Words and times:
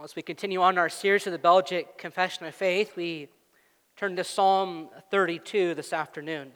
As 0.00 0.14
we 0.14 0.22
continue 0.22 0.62
on 0.62 0.78
our 0.78 0.88
series 0.88 1.26
of 1.26 1.32
the 1.32 1.40
Belgic 1.40 1.98
Confession 1.98 2.46
of 2.46 2.54
Faith, 2.54 2.92
we 2.94 3.28
turn 3.96 4.14
to 4.14 4.22
Psalm 4.22 4.90
32 5.10 5.74
this 5.74 5.92
afternoon. 5.92 6.52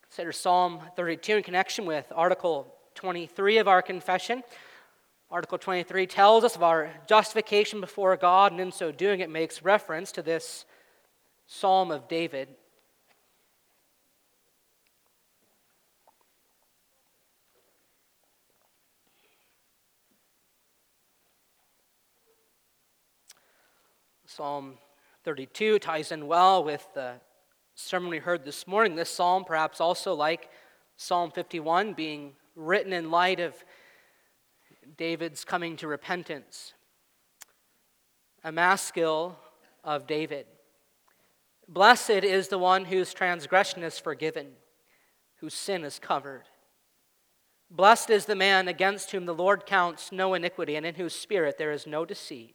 Consider 0.00 0.32
Psalm 0.32 0.80
32 0.96 1.36
in 1.36 1.42
connection 1.42 1.84
with 1.84 2.10
Article 2.16 2.74
23 2.94 3.58
of 3.58 3.68
our 3.68 3.82
confession. 3.82 4.42
Article 5.30 5.58
23 5.58 6.06
tells 6.06 6.42
us 6.42 6.56
of 6.56 6.62
our 6.62 6.90
justification 7.06 7.82
before 7.82 8.16
God, 8.16 8.50
and 8.50 8.62
in 8.62 8.72
so 8.72 8.90
doing, 8.90 9.20
it 9.20 9.28
makes 9.28 9.62
reference 9.62 10.10
to 10.12 10.22
this 10.22 10.64
Psalm 11.46 11.90
of 11.90 12.08
David. 12.08 12.48
Psalm 24.36 24.74
32 25.24 25.78
ties 25.78 26.12
in 26.12 26.26
well 26.26 26.62
with 26.62 26.86
the 26.92 27.14
sermon 27.74 28.10
we 28.10 28.18
heard 28.18 28.44
this 28.44 28.66
morning. 28.66 28.94
This 28.94 29.08
psalm, 29.08 29.46
perhaps 29.46 29.80
also 29.80 30.12
like 30.12 30.50
Psalm 30.98 31.30
51, 31.30 31.94
being 31.94 32.34
written 32.54 32.92
in 32.92 33.10
light 33.10 33.40
of 33.40 33.54
David's 34.98 35.42
coming 35.42 35.74
to 35.78 35.88
repentance. 35.88 36.74
A 38.44 38.52
maskil 38.52 39.38
of 39.82 40.06
David. 40.06 40.44
Blessed 41.66 42.10
is 42.10 42.48
the 42.48 42.58
one 42.58 42.84
whose 42.84 43.14
transgression 43.14 43.82
is 43.82 43.98
forgiven, 43.98 44.48
whose 45.36 45.54
sin 45.54 45.82
is 45.82 45.98
covered. 45.98 46.44
Blessed 47.70 48.10
is 48.10 48.26
the 48.26 48.36
man 48.36 48.68
against 48.68 49.12
whom 49.12 49.24
the 49.24 49.32
Lord 49.32 49.64
counts 49.64 50.12
no 50.12 50.34
iniquity, 50.34 50.76
and 50.76 50.84
in 50.84 50.96
whose 50.96 51.14
spirit 51.14 51.56
there 51.56 51.72
is 51.72 51.86
no 51.86 52.04
deceit. 52.04 52.54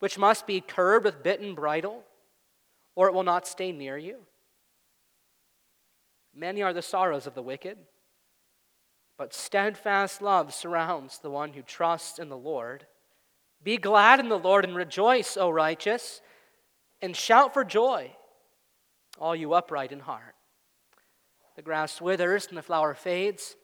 which 0.00 0.18
must 0.18 0.46
be 0.46 0.60
curbed 0.60 1.04
with 1.04 1.22
bit 1.22 1.40
and 1.40 1.54
bridle, 1.54 2.02
or 2.96 3.06
it 3.06 3.14
will 3.14 3.22
not 3.22 3.46
stay 3.46 3.70
near 3.70 3.96
you. 3.96 4.18
Many 6.34 6.62
are 6.62 6.72
the 6.72 6.82
sorrows 6.82 7.26
of 7.26 7.34
the 7.34 7.42
wicked, 7.42 7.78
but 9.16 9.34
steadfast 9.34 10.22
love 10.22 10.52
surrounds 10.54 11.18
the 11.18 11.30
one 11.30 11.52
who 11.52 11.62
trusts 11.62 12.18
in 12.18 12.28
the 12.28 12.36
Lord. 12.36 12.86
Be 13.62 13.76
glad 13.76 14.20
in 14.20 14.28
the 14.28 14.38
Lord 14.38 14.64
and 14.64 14.74
rejoice, 14.74 15.36
O 15.36 15.50
righteous, 15.50 16.22
and 17.02 17.14
shout 17.14 17.52
for 17.52 17.64
joy, 17.64 18.12
all 19.18 19.36
you 19.36 19.52
upright 19.52 19.92
in 19.92 20.00
heart. 20.00 20.34
The 21.56 21.62
grass 21.62 22.00
withers 22.00 22.46
and 22.46 22.56
the 22.56 22.62
flower 22.62 22.94
fades, 22.94 23.56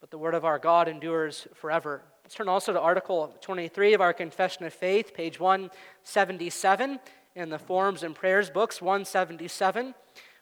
but 0.00 0.10
the 0.10 0.18
word 0.18 0.34
of 0.34 0.44
our 0.44 0.58
God 0.58 0.88
endures 0.88 1.46
forever. 1.54 2.02
Let's 2.32 2.38
turn 2.38 2.48
also 2.48 2.72
to 2.72 2.80
Article 2.80 3.36
23 3.42 3.92
of 3.92 4.00
our 4.00 4.14
Confession 4.14 4.64
of 4.64 4.72
Faith, 4.72 5.12
page 5.12 5.38
177 5.38 6.98
in 7.34 7.50
the 7.50 7.58
Forms 7.58 8.02
and 8.02 8.14
Prayers 8.14 8.48
books, 8.48 8.80
177, 8.80 9.94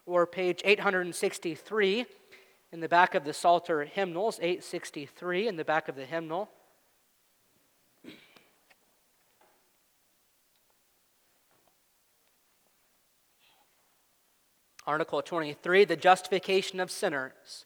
or 0.06 0.25
page 0.25 0.61
863 0.65 2.06
in 2.71 2.79
the 2.79 2.89
back 2.89 3.17
of 3.17 3.25
the 3.25 3.33
Psalter 3.33 3.84
hymnals, 3.87 4.39
863 4.41 5.49
in 5.49 5.56
the 5.56 5.65
back 5.65 5.89
of 5.89 5.97
the 5.97 6.05
hymnal. 6.06 6.49
Article 14.87 15.23
23, 15.23 15.84
the 15.87 15.97
justification 15.97 16.79
of 16.79 16.89
sinners. 16.89 17.65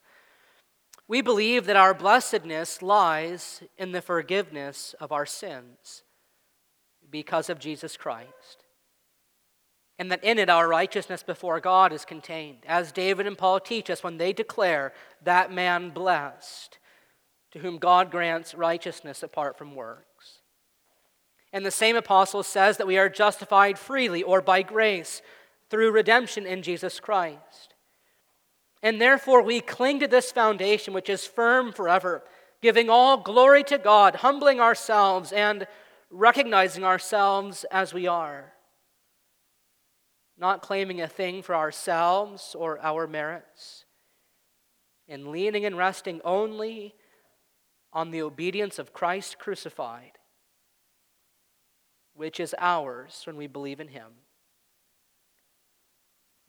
We 1.07 1.21
believe 1.21 1.67
that 1.67 1.77
our 1.77 1.93
blessedness 1.93 2.81
lies 2.81 3.63
in 3.77 3.93
the 3.93 4.01
forgiveness 4.01 4.95
of 5.01 5.13
our 5.13 5.27
sins 5.27 6.03
because 7.11 7.51
of 7.51 7.59
Jesus 7.59 7.97
Christ. 7.97 8.65
And 9.99 10.11
that 10.11 10.25
in 10.25 10.39
it 10.39 10.49
our 10.49 10.67
righteousness 10.67 11.23
before 11.23 11.61
God 11.61 11.93
is 11.93 12.05
contained, 12.05 12.65
as 12.67 12.91
David 12.91 13.27
and 13.27 13.39
Paul 13.39 13.61
teach 13.61 13.91
us 13.91 14.03
when 14.03 14.17
they 14.17 14.33
declare 14.33 14.93
that 15.23 15.53
man 15.53 15.91
blessed, 15.91 16.79
to 17.53 17.61
whom 17.61 17.79
God 17.79 18.11
grants 18.11 18.55
righteousness 18.55 19.23
apart 19.23 19.57
from 19.57 19.77
works. 19.77 20.41
And 21.53 21.65
the 21.65 21.71
same 21.71 21.95
apostle 21.95 22.43
says 22.43 22.79
that 22.79 22.87
we 22.87 22.99
are 22.99 23.09
justified 23.09 23.79
freely 23.79 24.25
or 24.25 24.41
by 24.41 24.63
grace 24.63 25.23
through 25.71 25.93
redemption 25.93 26.47
in 26.47 26.63
Jesus 26.63 26.99
Christ. 26.99 27.74
And 28.85 29.01
therefore, 29.01 29.41
we 29.41 29.63
cling 29.63 30.01
to 30.01 30.07
this 30.07 30.31
foundation, 30.31 30.93
which 30.93 31.09
is 31.09 31.27
firm 31.27 31.73
forever, 31.73 32.23
giving 32.61 32.91
all 32.91 33.17
glory 33.17 33.65
to 33.65 33.79
God, 33.79 34.17
humbling 34.17 34.61
ourselves, 34.61 35.33
and 35.33 35.67
recognizing 36.11 36.85
ourselves 36.85 37.65
as 37.71 37.95
we 37.95 38.07
are. 38.07 38.53
Not 40.37 40.61
claiming 40.61 41.01
a 41.01 41.09
thing 41.09 41.41
for 41.41 41.55
ourselves 41.55 42.55
or 42.55 42.79
our 42.83 43.07
merits, 43.07 43.87
and 45.09 45.29
leaning 45.29 45.65
and 45.65 45.79
resting 45.79 46.21
only 46.23 46.95
on 47.91 48.11
the 48.11 48.21
obedience 48.21 48.79
of 48.79 48.93
Christ 48.93 49.39
crucified, 49.39 50.19
which 52.13 52.39
is 52.39 52.55
ours 52.59 53.23
when 53.25 53.37
we 53.37 53.47
believe 53.47 53.81
in 53.81 53.89
Him. 53.89 54.13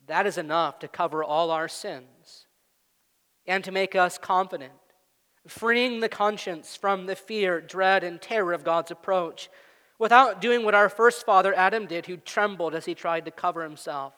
That 0.08 0.28
is 0.28 0.38
enough 0.38 0.80
to 0.80 0.88
cover 0.88 1.24
all 1.24 1.52
our 1.52 1.68
sins 1.68 2.46
and 3.48 3.64
to 3.64 3.72
make 3.72 3.96
us 3.96 4.18
confident, 4.18 4.74
freeing 5.48 6.00
the 6.00 6.10
conscience 6.10 6.76
from 6.76 7.06
the 7.06 7.16
fear, 7.16 7.62
dread, 7.62 8.04
and 8.04 8.22
terror 8.22 8.54
of 8.54 8.64
God's 8.64 8.92
approach 8.92 9.50
without 9.98 10.42
doing 10.42 10.64
what 10.64 10.76
our 10.76 10.90
first 10.90 11.26
father 11.26 11.54
Adam 11.56 11.86
did, 11.86 12.06
who 12.06 12.18
trembled 12.18 12.76
as 12.76 12.86
he 12.86 12.94
tried 12.94 13.26
to 13.26 13.32
cover 13.32 13.64
himself 13.64 14.14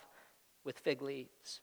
with 0.64 0.80
fig 0.80 1.02
leaves. 1.02 1.62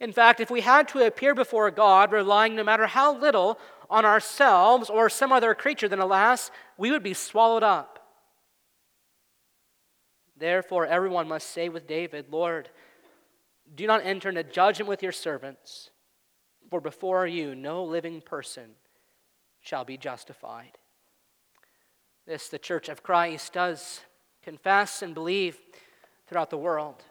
In 0.00 0.12
fact, 0.12 0.40
if 0.40 0.50
we 0.50 0.60
had 0.60 0.88
to 0.88 1.06
appear 1.06 1.34
before 1.34 1.70
God 1.70 2.12
relying 2.12 2.54
no 2.54 2.64
matter 2.64 2.86
how 2.86 3.16
little 3.16 3.58
on 3.88 4.04
ourselves 4.04 4.90
or 4.90 5.08
some 5.08 5.32
other 5.32 5.54
creature, 5.54 5.88
then 5.88 6.00
alas, 6.00 6.50
we 6.76 6.90
would 6.90 7.02
be 7.02 7.14
swallowed 7.14 7.62
up. 7.62 8.00
Therefore, 10.36 10.84
everyone 10.86 11.28
must 11.28 11.50
say 11.50 11.68
with 11.68 11.86
David, 11.86 12.26
Lord, 12.30 12.68
do 13.74 13.86
not 13.86 14.04
enter 14.04 14.28
into 14.28 14.44
judgment 14.44 14.88
with 14.88 15.02
your 15.02 15.12
servants, 15.12 15.90
for 16.70 16.80
before 16.80 17.26
you 17.26 17.54
no 17.54 17.84
living 17.84 18.20
person 18.20 18.70
shall 19.60 19.84
be 19.84 19.96
justified. 19.96 20.78
This 22.26 22.48
the 22.48 22.58
Church 22.58 22.88
of 22.88 23.02
Christ 23.02 23.52
does 23.52 24.00
confess 24.42 25.02
and 25.02 25.14
believe 25.14 25.58
throughout 26.26 26.50
the 26.50 26.56
world. 26.56 27.02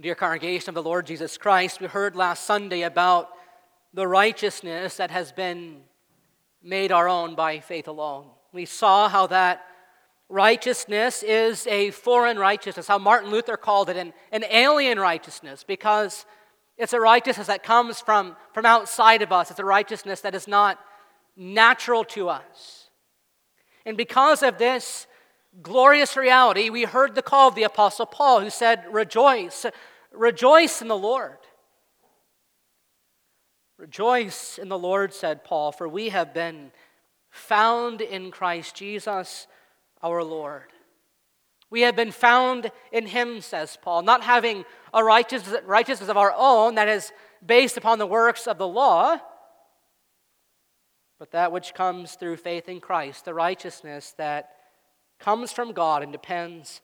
Dear 0.00 0.14
congregation 0.14 0.68
of 0.68 0.74
the 0.76 0.82
Lord 0.82 1.06
Jesus 1.06 1.36
Christ, 1.36 1.80
we 1.80 1.88
heard 1.88 2.14
last 2.14 2.44
Sunday 2.44 2.82
about 2.82 3.30
the 3.92 4.06
righteousness 4.06 4.96
that 4.98 5.10
has 5.10 5.32
been 5.32 5.80
made 6.62 6.92
our 6.92 7.08
own 7.08 7.34
by 7.34 7.58
faith 7.58 7.88
alone. 7.88 8.26
We 8.58 8.64
saw 8.64 9.08
how 9.08 9.28
that 9.28 9.64
righteousness 10.28 11.22
is 11.22 11.64
a 11.68 11.92
foreign 11.92 12.40
righteousness, 12.40 12.88
how 12.88 12.98
Martin 12.98 13.30
Luther 13.30 13.56
called 13.56 13.88
it 13.88 13.96
an, 13.96 14.12
an 14.32 14.42
alien 14.50 14.98
righteousness, 14.98 15.62
because 15.64 16.26
it's 16.76 16.92
a 16.92 16.98
righteousness 16.98 17.46
that 17.46 17.62
comes 17.62 18.00
from, 18.00 18.34
from 18.52 18.66
outside 18.66 19.22
of 19.22 19.30
us. 19.30 19.52
It's 19.52 19.60
a 19.60 19.64
righteousness 19.64 20.22
that 20.22 20.34
is 20.34 20.48
not 20.48 20.76
natural 21.36 22.02
to 22.06 22.30
us. 22.30 22.90
And 23.86 23.96
because 23.96 24.42
of 24.42 24.58
this 24.58 25.06
glorious 25.62 26.16
reality, 26.16 26.68
we 26.68 26.82
heard 26.82 27.14
the 27.14 27.22
call 27.22 27.46
of 27.46 27.54
the 27.54 27.62
Apostle 27.62 28.06
Paul, 28.06 28.40
who 28.40 28.50
said, 28.50 28.84
Rejoice, 28.90 29.66
rejoice 30.10 30.82
in 30.82 30.88
the 30.88 30.98
Lord. 30.98 31.38
Rejoice 33.76 34.58
in 34.58 34.68
the 34.68 34.76
Lord, 34.76 35.14
said 35.14 35.44
Paul, 35.44 35.70
for 35.70 35.88
we 35.88 36.08
have 36.08 36.34
been 36.34 36.72
found 37.38 38.00
in 38.00 38.30
Christ 38.30 38.74
Jesus 38.74 39.46
our 40.02 40.22
Lord. 40.22 40.72
We 41.70 41.82
have 41.82 41.96
been 41.96 42.12
found 42.12 42.70
in 42.92 43.06
him, 43.06 43.40
says 43.40 43.78
Paul, 43.80 44.02
not 44.02 44.22
having 44.22 44.64
a 44.94 45.04
righteousness, 45.04 45.60
righteousness 45.64 46.08
of 46.08 46.16
our 46.16 46.34
own 46.36 46.76
that 46.76 46.88
is 46.88 47.12
based 47.44 47.76
upon 47.76 47.98
the 47.98 48.06
works 48.06 48.46
of 48.46 48.58
the 48.58 48.68
law, 48.68 49.18
but 51.18 51.32
that 51.32 51.52
which 51.52 51.74
comes 51.74 52.14
through 52.14 52.36
faith 52.36 52.68
in 52.68 52.80
Christ, 52.80 53.24
the 53.24 53.34
righteousness 53.34 54.14
that 54.16 54.50
comes 55.18 55.52
from 55.52 55.72
God 55.72 56.02
and 56.02 56.12
depends 56.12 56.80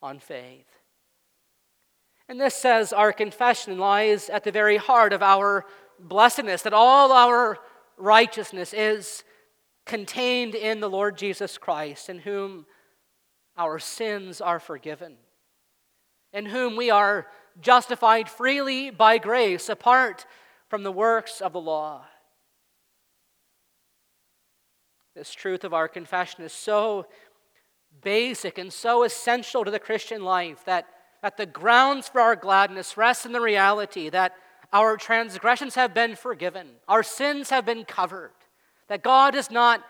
on 0.00 0.18
faith. 0.18 0.66
And 2.28 2.40
this 2.40 2.54
says 2.54 2.92
our 2.92 3.12
confession 3.12 3.78
lies 3.78 4.30
at 4.30 4.44
the 4.44 4.52
very 4.52 4.76
heart 4.76 5.12
of 5.12 5.22
our 5.22 5.64
blessedness, 5.98 6.62
that 6.62 6.72
all 6.72 7.12
our 7.12 7.58
righteousness 7.96 8.72
is 8.72 9.24
contained 9.84 10.54
in 10.54 10.80
the 10.80 10.90
Lord 10.90 11.16
Jesus 11.16 11.58
Christ, 11.58 12.08
in 12.08 12.20
whom 12.20 12.66
our 13.56 13.78
sins 13.78 14.40
are 14.40 14.60
forgiven, 14.60 15.16
in 16.32 16.46
whom 16.46 16.76
we 16.76 16.90
are 16.90 17.26
justified 17.60 18.28
freely 18.28 18.90
by 18.90 19.18
grace 19.18 19.68
apart 19.68 20.26
from 20.68 20.82
the 20.82 20.92
works 20.92 21.40
of 21.40 21.52
the 21.52 21.60
law. 21.60 22.04
This 25.14 25.34
truth 25.34 25.64
of 25.64 25.74
our 25.74 25.88
confession 25.88 26.42
is 26.42 26.52
so 26.52 27.06
basic 28.02 28.56
and 28.56 28.72
so 28.72 29.04
essential 29.04 29.64
to 29.64 29.70
the 29.70 29.78
Christian 29.78 30.24
life 30.24 30.64
that, 30.64 30.86
that 31.20 31.36
the 31.36 31.44
grounds 31.44 32.08
for 32.08 32.20
our 32.20 32.34
gladness 32.34 32.96
rest 32.96 33.26
in 33.26 33.32
the 33.32 33.40
reality 33.40 34.08
that 34.08 34.32
our 34.72 34.96
transgressions 34.96 35.74
have 35.74 35.92
been 35.92 36.16
forgiven, 36.16 36.68
our 36.88 37.02
sins 37.02 37.50
have 37.50 37.66
been 37.66 37.84
covered, 37.84 38.32
that 38.92 39.02
God 39.02 39.32
does 39.32 39.50
not 39.50 39.82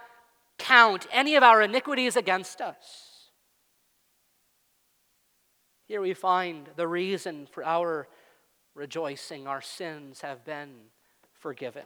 count 0.58 1.08
any 1.10 1.34
of 1.34 1.43
our 1.43 1.60
iniquities 1.60 2.14
against 2.14 2.60
us. 2.60 3.31
Here 5.88 6.00
we 6.00 6.14
find 6.14 6.69
the 6.76 6.87
reason 6.87 7.49
for 7.50 7.64
our 7.64 8.06
rejoicing. 8.76 9.49
Our 9.49 9.60
sins 9.60 10.20
have 10.20 10.44
been 10.44 10.70
forgiven. 11.32 11.82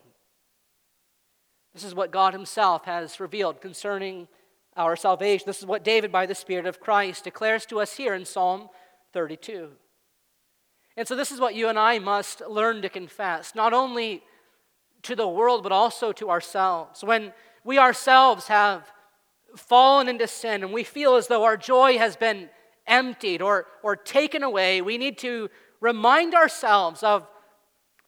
This 1.73 1.85
is 1.85 1.95
what 1.95 2.11
God 2.11 2.35
Himself 2.35 2.85
has 2.85 3.19
revealed 3.19 3.63
concerning 3.63 4.29
our 4.77 4.95
salvation. 4.95 5.45
This 5.47 5.61
is 5.61 5.67
what 5.67 5.85
David, 5.85 6.13
by 6.13 6.27
the 6.27 6.35
Spirit 6.35 6.67
of 6.67 6.81
Christ, 6.81 7.25
declares 7.25 7.65
to 7.65 7.81
us 7.81 7.97
here 7.97 8.13
in 8.13 8.27
Psalm 8.27 8.69
32. 9.15 9.71
And 10.99 11.09
so, 11.09 11.17
this 11.17 11.33
is 11.33 11.41
what 11.41 11.55
you 11.55 11.71
and 11.71 11.79
I 11.79 11.99
must 11.99 12.43
learn 12.47 12.83
to 12.83 12.91
confess, 12.91 13.55
not 13.55 13.73
only 13.73 14.23
to 15.07 15.17
the 15.17 15.29
world, 15.29 15.63
but 15.63 15.73
also 15.73 16.13
to 16.13 16.31
ourselves. 16.31 17.03
When 17.03 17.33
we 17.65 17.79
ourselves 17.79 18.49
have 18.49 18.91
fallen 19.57 20.09
into 20.09 20.27
sin 20.27 20.63
and 20.63 20.73
we 20.73 20.85
feel 20.85 21.17
as 21.17 21.29
though 21.29 21.45
our 21.45 21.57
joy 21.57 21.99
has 21.99 22.17
been 22.17 22.51
emptied 22.87 23.41
or, 23.41 23.67
or 23.83 23.97
taken 23.97 24.43
away, 24.43 24.81
we 24.81 24.99
need 24.99 25.19
to 25.19 25.49
remind 25.81 26.35
ourselves 26.35 27.03
of, 27.03 27.27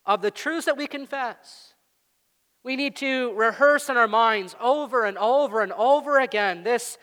of 0.04 0.22
the 0.22 0.30
truths 0.30 0.66
that 0.66 0.76
we 0.76 0.86
confess. 0.86 1.74
We 2.64 2.76
need 2.76 2.96
to 2.96 3.32
rehearse 3.34 3.88
in 3.88 3.96
our 3.96 4.08
minds 4.08 4.56
over 4.60 5.04
and 5.04 5.16
over 5.18 5.60
and 5.60 5.72
over 5.72 6.18
again 6.18 6.64
this 6.64 6.98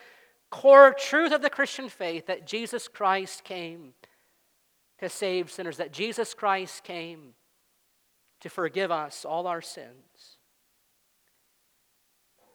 core 0.49 0.93
truth 0.93 1.31
of 1.31 1.41
the 1.41 1.49
Christian 1.49 1.89
faith 1.89 2.27
that 2.27 2.45
Jesus 2.45 2.87
Christ 2.87 3.43
came 3.43 3.93
to 4.99 5.09
save 5.09 5.51
sinners, 5.51 5.77
that 5.77 5.91
Jesus 5.91 6.33
Christ 6.33 6.83
came 6.83 7.33
to 8.41 8.49
forgive 8.49 8.91
us 8.91 9.25
all 9.25 9.47
our 9.47 9.61
sins. 9.61 10.37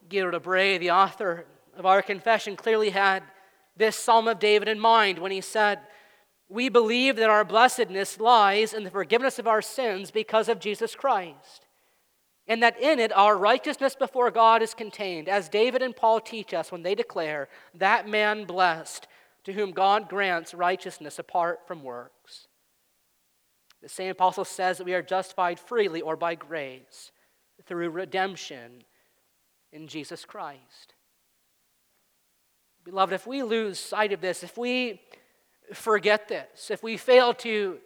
Guido 0.09 0.31
de 0.31 0.41
Brès, 0.41 0.79
the 0.81 0.91
author 0.91 1.47
of 1.77 1.87
our 1.87 2.03
confession, 2.03 2.57
clearly 2.57 2.91
had 2.91 3.23
this 3.77 3.97
Psalm 3.97 4.29
of 4.29 4.39
David 4.39 4.69
in 4.69 4.79
mind 4.79 5.19
when 5.19 5.33
he 5.33 5.41
said, 5.41 5.81
We 6.49 6.69
believe 6.69 7.17
that 7.17 7.31
our 7.31 7.45
blessedness 7.45 8.21
lies 8.21 8.75
in 8.75 8.85
the 8.85 8.91
forgiveness 8.91 9.39
of 9.39 9.47
our 9.47 9.63
sins 9.63 10.11
because 10.11 10.49
of 10.49 10.61
Jesus 10.61 10.95
Christ, 10.95 11.67
and 12.47 12.63
that 12.63 12.81
in 12.81 12.99
it 12.99 13.13
our 13.13 13.37
righteousness 13.37 13.95
before 13.95 14.31
God 14.31 14.63
is 14.63 14.75
contained, 14.75 15.29
as 15.29 15.49
David 15.49 15.81
and 15.81 15.95
Paul 15.95 16.21
teach 16.21 16.53
us 16.53 16.73
when 16.73 16.83
they 16.83 16.95
declare, 16.95 17.49
That 17.75 18.09
man 18.09 18.45
blessed 18.45 19.07
to 19.45 19.53
whom 19.53 19.73
God 19.73 20.09
grants 20.09 20.53
righteousness 20.53 21.19
apart 21.19 21.61
from 21.67 21.83
works. 21.83 22.49
The 23.83 23.89
same 23.89 24.11
apostle 24.11 24.45
says 24.45 24.79
that 24.79 24.85
we 24.85 24.95
are 24.95 25.03
justified 25.03 25.59
freely 25.59 26.03
or 26.03 26.17
by 26.17 26.35
grace 26.35 27.13
through 27.67 27.91
redemption 27.91 28.85
in 29.73 29.87
Jesus 29.87 30.25
Christ. 30.25 30.95
Beloved, 32.85 33.13
if 33.15 33.27
we 33.27 33.43
lose 33.43 33.79
sight 33.79 34.13
of 34.13 34.21
this, 34.21 34.43
if 34.43 34.59
we 34.59 35.01
forget 35.73 36.29
this, 36.29 36.71
if 36.71 36.83
we 36.83 36.97
fail 36.97 37.33
to 37.35 37.79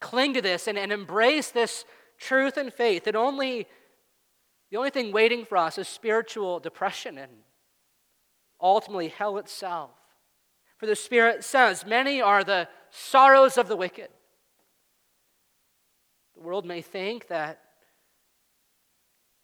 cling 0.00 0.34
to 0.34 0.42
this 0.42 0.68
and, 0.68 0.78
and 0.78 0.92
embrace 0.92 1.50
this 1.50 1.84
truth 2.18 2.56
and 2.56 2.72
faith, 2.72 3.04
then 3.04 3.16
only 3.16 3.66
the 4.70 4.76
only 4.76 4.90
thing 4.90 5.12
waiting 5.12 5.44
for 5.44 5.56
us 5.56 5.78
is 5.78 5.86
spiritual 5.86 6.58
depression 6.58 7.18
and 7.18 7.30
ultimately 8.60 9.08
hell 9.08 9.38
itself. 9.38 9.90
For 10.76 10.86
the 10.86 10.96
Spirit 10.96 11.44
says, 11.44 11.86
Many 11.86 12.20
are 12.20 12.42
the 12.42 12.68
sorrows 12.90 13.56
of 13.56 13.68
the 13.68 13.76
wicked. 13.76 14.08
World 16.46 16.64
may 16.64 16.80
think 16.80 17.26
that 17.26 17.60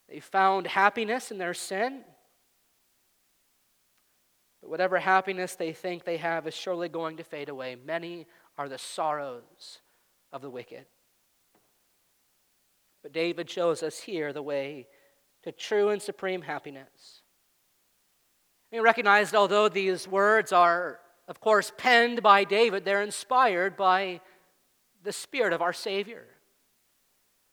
they 0.08 0.20
found 0.20 0.68
happiness 0.68 1.32
in 1.32 1.38
their 1.38 1.52
sin. 1.52 2.04
But 4.60 4.70
whatever 4.70 5.00
happiness 5.00 5.56
they 5.56 5.72
think 5.72 6.04
they 6.04 6.18
have 6.18 6.46
is 6.46 6.54
surely 6.54 6.88
going 6.88 7.16
to 7.16 7.24
fade 7.24 7.48
away. 7.48 7.74
Many 7.74 8.28
are 8.56 8.68
the 8.68 8.78
sorrows 8.78 9.80
of 10.32 10.42
the 10.42 10.48
wicked. 10.48 10.86
But 13.02 13.12
David 13.12 13.50
shows 13.50 13.82
us 13.82 13.98
here 13.98 14.32
the 14.32 14.40
way 14.40 14.86
to 15.42 15.50
true 15.50 15.88
and 15.88 16.00
supreme 16.00 16.42
happiness. 16.42 17.22
We 18.70 18.78
recognize 18.78 19.32
that 19.32 19.38
although 19.38 19.68
these 19.68 20.06
words 20.06 20.52
are, 20.52 21.00
of 21.26 21.40
course, 21.40 21.72
penned 21.76 22.22
by 22.22 22.44
David, 22.44 22.84
they're 22.84 23.02
inspired 23.02 23.76
by 23.76 24.20
the 25.02 25.10
Spirit 25.10 25.52
of 25.52 25.60
our 25.62 25.72
Savior. 25.72 26.28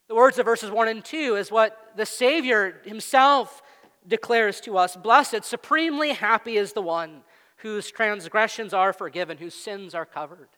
The 0.09 0.15
words 0.15 0.39
of 0.39 0.45
verses 0.45 0.71
1 0.71 0.87
and 0.87 1.05
2 1.05 1.35
is 1.35 1.51
what 1.51 1.91
the 1.95 2.05
Savior 2.05 2.81
himself 2.83 3.61
declares 4.07 4.59
to 4.61 4.75
us 4.75 4.95
Blessed, 4.95 5.45
supremely 5.45 6.13
happy 6.13 6.57
is 6.57 6.73
the 6.73 6.81
one 6.81 7.21
whose 7.57 7.91
transgressions 7.91 8.73
are 8.73 8.91
forgiven, 8.91 9.37
whose 9.37 9.53
sins 9.53 9.93
are 9.93 10.07
covered. 10.07 10.49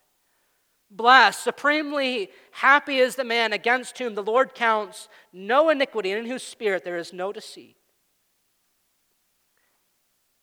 Blessed, 0.90 1.44
supremely 1.44 2.30
happy 2.52 2.96
is 2.96 3.14
the 3.14 3.24
man 3.24 3.52
against 3.52 3.98
whom 3.98 4.14
the 4.14 4.22
Lord 4.22 4.54
counts 4.54 5.08
no 5.34 5.68
iniquity, 5.68 6.12
and 6.12 6.24
in 6.24 6.30
whose 6.30 6.42
spirit 6.42 6.82
there 6.82 6.96
is 6.96 7.12
no 7.12 7.30
deceit. 7.30 7.76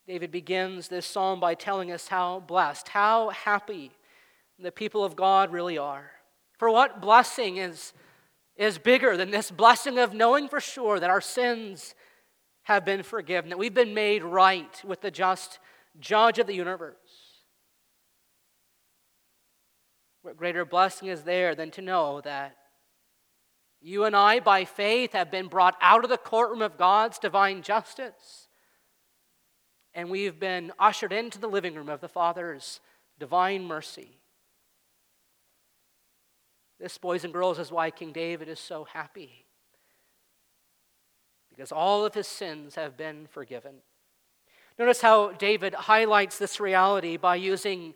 David 0.06 0.30
begins 0.30 0.86
this 0.86 1.06
psalm 1.06 1.40
by 1.40 1.54
telling 1.54 1.90
us 1.90 2.08
how 2.08 2.40
blessed, 2.40 2.88
how 2.88 3.30
happy 3.30 3.90
the 4.56 4.72
people 4.72 5.02
of 5.02 5.16
God 5.16 5.52
really 5.52 5.78
are. 5.78 6.12
For 6.58 6.70
what 6.70 7.00
blessing 7.00 7.56
is, 7.56 7.92
is 8.60 8.76
bigger 8.76 9.16
than 9.16 9.30
this 9.30 9.50
blessing 9.50 9.98
of 9.98 10.12
knowing 10.12 10.46
for 10.46 10.60
sure 10.60 11.00
that 11.00 11.08
our 11.08 11.22
sins 11.22 11.94
have 12.64 12.84
been 12.84 13.02
forgiven, 13.02 13.48
that 13.48 13.58
we've 13.58 13.72
been 13.72 13.94
made 13.94 14.22
right 14.22 14.84
with 14.84 15.00
the 15.00 15.10
just 15.10 15.58
judge 15.98 16.38
of 16.38 16.46
the 16.46 16.54
universe. 16.54 16.94
What 20.20 20.36
greater 20.36 20.66
blessing 20.66 21.08
is 21.08 21.22
there 21.22 21.54
than 21.54 21.70
to 21.70 21.80
know 21.80 22.20
that 22.20 22.54
you 23.80 24.04
and 24.04 24.14
I, 24.14 24.40
by 24.40 24.66
faith, 24.66 25.14
have 25.14 25.30
been 25.30 25.46
brought 25.48 25.78
out 25.80 26.04
of 26.04 26.10
the 26.10 26.18
courtroom 26.18 26.60
of 26.60 26.76
God's 26.76 27.18
divine 27.18 27.62
justice, 27.62 28.48
and 29.94 30.10
we've 30.10 30.38
been 30.38 30.70
ushered 30.78 31.14
into 31.14 31.38
the 31.38 31.48
living 31.48 31.74
room 31.74 31.88
of 31.88 32.02
the 32.02 32.08
Father's 32.10 32.80
divine 33.18 33.64
mercy. 33.64 34.19
This, 36.80 36.96
boys 36.98 37.24
and 37.24 37.32
girls, 37.32 37.58
is 37.58 37.70
why 37.70 37.90
King 37.90 38.12
David 38.12 38.48
is 38.48 38.58
so 38.58 38.84
happy 38.84 39.44
because 41.60 41.72
all 41.72 42.06
of 42.06 42.14
his 42.14 42.26
sins 42.26 42.76
have 42.76 42.96
been 42.96 43.26
forgiven. 43.26 43.74
Notice 44.78 45.02
how 45.02 45.32
David 45.32 45.74
highlights 45.74 46.38
this 46.38 46.58
reality 46.58 47.18
by 47.18 47.36
using 47.36 47.92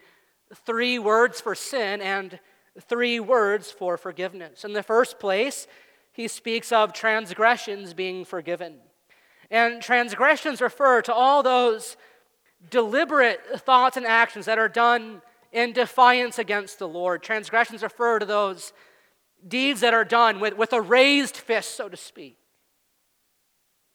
three 0.66 0.98
words 0.98 1.40
for 1.40 1.54
sin 1.54 2.02
and 2.02 2.38
three 2.78 3.20
words 3.20 3.70
for 3.70 3.96
forgiveness. 3.96 4.66
In 4.66 4.74
the 4.74 4.82
first 4.82 5.18
place, 5.18 5.66
he 6.12 6.28
speaks 6.28 6.72
of 6.72 6.92
transgressions 6.92 7.94
being 7.94 8.26
forgiven. 8.26 8.80
And 9.50 9.80
transgressions 9.80 10.60
refer 10.60 11.00
to 11.00 11.14
all 11.14 11.42
those 11.42 11.96
deliberate 12.70 13.40
thoughts 13.60 13.96
and 13.96 14.04
actions 14.04 14.44
that 14.44 14.58
are 14.58 14.68
done 14.68 15.22
in 15.54 15.72
defiance 15.72 16.38
against 16.38 16.78
the 16.78 16.88
Lord. 16.88 17.22
Transgressions 17.22 17.82
refer 17.82 18.18
to 18.18 18.26
those 18.26 18.74
deeds 19.46 19.80
that 19.80 19.94
are 19.94 20.04
done 20.04 20.40
with, 20.40 20.56
with 20.56 20.72
a 20.72 20.80
raised 20.80 21.36
fist, 21.36 21.76
so 21.76 21.88
to 21.88 21.96
speak. 21.96 22.36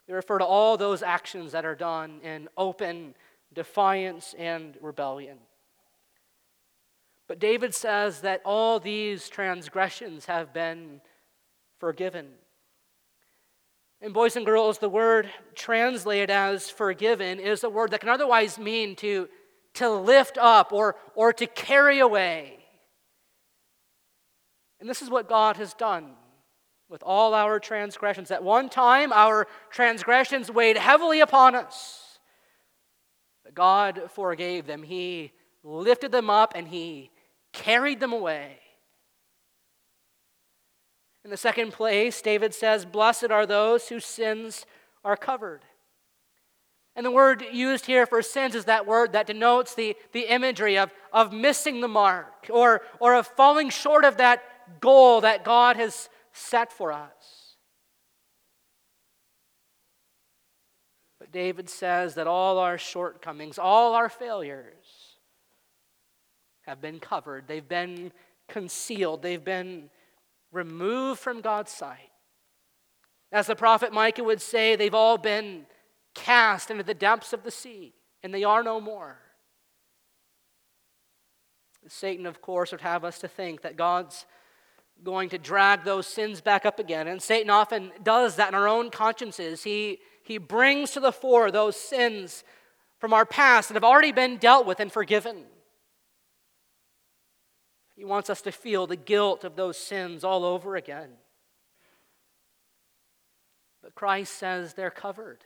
They 0.08 0.14
refer 0.14 0.40
to 0.40 0.46
all 0.46 0.78
those 0.78 1.04
actions 1.04 1.52
that 1.52 1.66
are 1.66 1.76
done 1.76 2.22
in 2.24 2.48
open 2.58 3.14
defiance 3.54 4.34
and 4.38 4.76
rebellion. 4.82 5.38
But 7.28 7.40
David 7.40 7.76
says 7.76 8.22
that 8.22 8.42
all 8.44 8.80
these 8.80 9.30
transgressions 9.30 10.26
have 10.26 10.54
been 10.54 11.02
forgiven. 11.78 12.30
And, 14.02 14.14
boys 14.14 14.38
and 14.38 14.46
girls, 14.46 14.80
the 14.80 14.90
word 14.90 15.30
translated 15.56 16.30
as 16.30 16.70
forgiven 16.70 17.40
is 17.40 17.66
a 17.66 17.70
word 17.70 17.92
that 17.92 18.00
can 18.00 18.10
otherwise 18.10 18.58
mean 18.58 18.96
to, 18.98 19.28
to 19.76 19.90
lift 19.90 20.38
up 20.38 20.74
or, 20.74 20.96
or 21.16 21.34
to 21.34 21.48
carry 21.48 22.00
away. 22.00 22.60
And 24.80 24.90
this 24.90 25.02
is 25.02 25.10
what 25.10 25.30
God 25.30 25.58
has 25.58 25.74
done 25.74 26.12
with 26.90 27.04
all 27.04 27.34
our 27.34 27.60
transgressions. 27.60 28.32
At 28.32 28.44
one 28.44 28.70
time, 28.70 29.14
our 29.14 29.48
transgressions 29.70 30.50
weighed 30.50 30.78
heavily 30.78 31.20
upon 31.20 31.56
us. 31.56 32.20
But 33.44 33.54
God 33.54 34.10
forgave 34.14 34.66
them. 34.66 34.84
He 34.84 35.32
lifted 35.64 36.12
them 36.12 36.30
up 36.30 36.54
and 36.56 36.68
He 36.68 37.12
carried 37.54 38.00
them 38.00 38.14
away. 38.14 38.60
In 41.24 41.32
the 41.32 41.38
second 41.38 41.74
place, 41.74 42.22
David 42.22 42.54
says, 42.54 42.86
Blessed 42.86 43.30
are 43.30 43.46
those 43.46 43.90
whose 43.90 44.06
sins 44.06 44.66
are 45.04 45.18
covered. 45.18 45.62
And 46.96 47.06
the 47.06 47.12
word 47.12 47.46
used 47.52 47.86
here 47.86 48.06
for 48.06 48.22
sins 48.22 48.56
is 48.56 48.66
that 48.66 48.86
word 48.86 49.14
that 49.14 49.28
denotes 49.28 49.76
the, 49.76 49.96
the 50.12 50.32
imagery 50.32 50.78
of, 50.78 50.92
of 51.14 51.32
missing 51.32 51.82
the 51.82 51.88
mark 51.88 52.48
or, 52.50 52.82
or 53.00 53.16
of 53.16 53.28
falling 53.28 53.70
short 53.70 54.04
of 54.04 54.18
that 54.18 54.42
goal 54.82 55.22
that 55.22 55.46
God 55.46 55.78
has 55.78 56.10
set 56.34 56.72
for 56.72 56.92
us. 56.92 57.56
But 61.20 61.32
David 61.32 61.70
says 61.70 62.16
that 62.16 62.28
all 62.28 62.58
our 62.58 62.78
shortcomings, 62.78 63.60
all 63.60 63.94
our 63.94 64.10
failures 64.10 65.18
have 66.62 66.82
been 66.82 67.00
covered, 67.00 67.48
they've 67.48 67.68
been 67.68 68.12
concealed, 68.48 69.22
they've 69.22 69.44
been 69.44 69.90
removed 70.52 71.20
from 71.20 71.42
God's 71.42 71.72
sight. 71.72 72.10
As 73.32 73.48
the 73.48 73.56
prophet 73.56 73.94
Micah 73.94 74.24
would 74.24 74.42
say, 74.42 74.76
they've 74.76 74.94
all 74.94 75.18
been 75.18 75.66
cast 76.16 76.72
into 76.72 76.84
the 76.84 76.94
depths 76.94 77.34
of 77.34 77.44
the 77.44 77.52
sea, 77.52 77.94
and 78.24 78.34
they 78.34 78.44
are 78.44 78.64
no 78.64 78.80
more. 78.80 79.18
Satan, 81.88 82.26
of 82.26 82.42
course, 82.42 82.72
would 82.72 82.82
have 82.82 83.04
us 83.04 83.20
to 83.20 83.28
think 83.28 83.62
that 83.62 83.78
God's 83.78 84.26
going 85.04 85.30
to 85.30 85.38
drag 85.38 85.84
those 85.84 86.08
sins 86.08 86.42
back 86.42 86.66
up 86.66 86.80
again. 86.80 87.08
And 87.08 87.22
Satan 87.22 87.50
often 87.50 87.92
does 88.04 88.36
that 88.36 88.50
in 88.50 88.56
our 88.56 88.68
own 88.68 88.92
consciences. 88.92 89.64
He, 89.64 90.00
he 90.24 90.38
brings 90.38 90.92
to 90.92 91.00
the 91.00 91.12
fore 91.12 91.52
those 91.52 91.78
sins 91.78 92.44
from 93.00 93.14
our 93.14 93.26
past 93.26 93.70
that 93.70 93.76
have 93.76 93.84
already 93.84 94.12
been 94.12 94.38
dealt 94.38 94.66
with 94.66 94.80
and 94.80 94.92
forgiven. 94.92 95.46
He 97.96 98.06
wants 98.06 98.30
us 98.30 98.42
to 98.42 98.52
feel 98.52 98.88
the 98.88 98.96
guilt 98.96 99.44
of 99.44 99.56
those 99.56 99.78
sins 99.78 100.24
all 100.24 100.44
over 100.44 100.76
again. 100.76 101.10
But 103.82 103.96
Christ 103.96 104.34
says 104.36 104.74
they're 104.74 104.92
covered. 104.92 105.44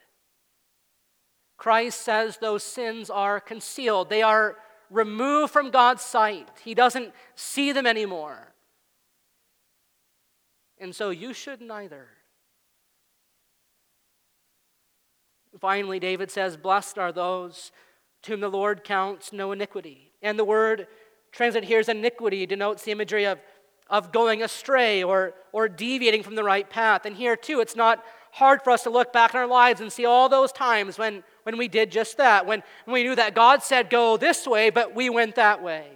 Christ 1.58 2.02
says 2.02 2.38
those 2.38 2.64
sins 2.64 3.10
are 3.10 3.40
concealed, 3.40 4.10
they 4.10 4.22
are 4.22 4.58
removed 4.90 5.52
from 5.52 5.72
God's 5.72 6.04
sight. 6.04 6.50
He 6.64 6.74
doesn't 6.74 7.14
see 7.36 7.72
them 7.72 7.88
anymore. 7.88 8.54
And 10.80 10.96
so 10.96 11.10
you 11.10 11.34
should 11.34 11.62
neither. 11.62 12.08
Finally, 15.60 16.00
David 16.00 16.32
says, 16.32 16.58
Blessed 16.58 16.98
are 16.98 17.12
those 17.12 17.72
to 18.24 18.32
whom 18.32 18.40
the 18.42 18.50
Lord 18.50 18.84
counts 18.84 19.32
no 19.32 19.52
iniquity. 19.52 20.12
And 20.22 20.38
the 20.38 20.46
word 20.46 20.88
translated 21.32 21.68
here 21.68 21.80
as 21.80 21.90
iniquity 21.90 22.46
denotes 22.46 22.84
the 22.84 22.92
imagery 22.92 23.26
of, 23.26 23.40
of 23.90 24.12
going 24.12 24.42
astray 24.42 25.04
or, 25.04 25.34
or 25.52 25.68
deviating 25.68 26.24
from 26.24 26.36
the 26.36 26.44
right 26.44 26.70
path. 26.70 27.06
And 27.06 27.16
here, 27.16 27.36
too, 27.36 27.60
it's 27.60 27.76
not 27.76 28.04
hard 28.34 28.64
for 28.64 28.72
us 28.72 28.82
to 28.84 28.90
look 28.90 29.14
back 29.14 29.36
in 29.36 29.40
our 29.40 29.48
lives 29.48 29.80
and 29.80 29.94
see 29.94 30.06
all 30.06 30.28
those 30.28 30.52
times 30.52 30.98
when, 30.98 31.24
when 31.44 31.56
we 31.56 31.68
did 31.68 31.92
just 31.92 32.18
that, 32.18 32.48
when, 32.48 32.64
when 32.86 32.94
we 32.96 33.04
knew 33.04 33.16
that 33.16 33.36
God 33.36 33.62
said 33.62 33.92
go 33.92 34.18
this 34.18 34.48
way, 34.48 34.72
but 34.72 34.96
we 34.96 35.08
went 35.10 35.36
that 35.36 35.62
way. 35.62 35.88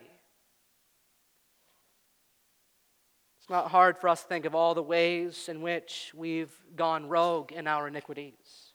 It's 3.39 3.49
not 3.49 3.71
hard 3.71 3.97
for 3.97 4.07
us 4.07 4.21
to 4.21 4.27
think 4.27 4.45
of 4.45 4.53
all 4.53 4.75
the 4.75 4.83
ways 4.83 5.49
in 5.49 5.61
which 5.61 6.11
we've 6.15 6.53
gone 6.75 7.09
rogue 7.09 7.51
in 7.51 7.65
our 7.65 7.87
iniquities. 7.87 8.73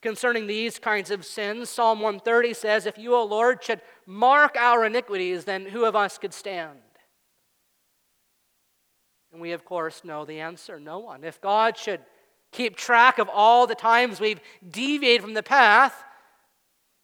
Concerning 0.00 0.46
these 0.46 0.78
kinds 0.78 1.10
of 1.10 1.26
sins, 1.26 1.68
Psalm 1.68 2.00
130 2.00 2.54
says, 2.54 2.86
If 2.86 2.96
you, 2.96 3.14
O 3.14 3.24
Lord, 3.24 3.62
should 3.62 3.82
mark 4.06 4.56
our 4.56 4.86
iniquities, 4.86 5.44
then 5.44 5.66
who 5.66 5.84
of 5.84 5.94
us 5.94 6.16
could 6.16 6.32
stand? 6.32 6.78
And 9.32 9.40
we, 9.40 9.52
of 9.52 9.66
course, 9.66 10.02
know 10.02 10.24
the 10.24 10.40
answer 10.40 10.80
no 10.80 10.98
one. 10.98 11.24
If 11.24 11.40
God 11.40 11.76
should 11.76 12.00
keep 12.52 12.76
track 12.76 13.18
of 13.18 13.28
all 13.28 13.66
the 13.66 13.74
times 13.74 14.20
we've 14.20 14.40
deviated 14.68 15.22
from 15.22 15.34
the 15.34 15.42
path, 15.42 16.04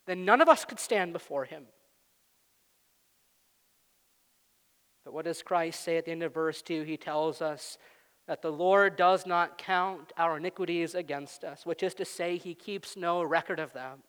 then 0.07 0.25
none 0.25 0.41
of 0.41 0.49
us 0.49 0.65
could 0.65 0.79
stand 0.79 1.13
before 1.13 1.45
Him. 1.45 1.65
But 5.05 5.15
what 5.15 5.25
does 5.25 5.43
Christ 5.43 5.83
say 5.83 5.97
at 5.97 6.05
the 6.05 6.13
end 6.13 6.23
of 6.23 6.35
verse 6.35 6.61
2? 6.63 6.83
He 6.83 6.99
tells 6.99 7.41
us 7.41 7.79
that 8.27 8.43
the 8.43 8.53
Lord 8.53 8.97
does 8.97 9.27
not 9.27 9.57
count 9.57 10.13
our 10.19 10.37
iniquities 10.37 10.95
against 10.95 11.45
us, 11.45 11.65
which 11.65 11.83
is 11.83 11.95
to 11.95 12.05
say, 12.05 12.37
he 12.37 12.55
keeps 12.55 12.95
no 12.95 13.23
record 13.23 13.59
of 13.59 13.73
them. 13.73 14.03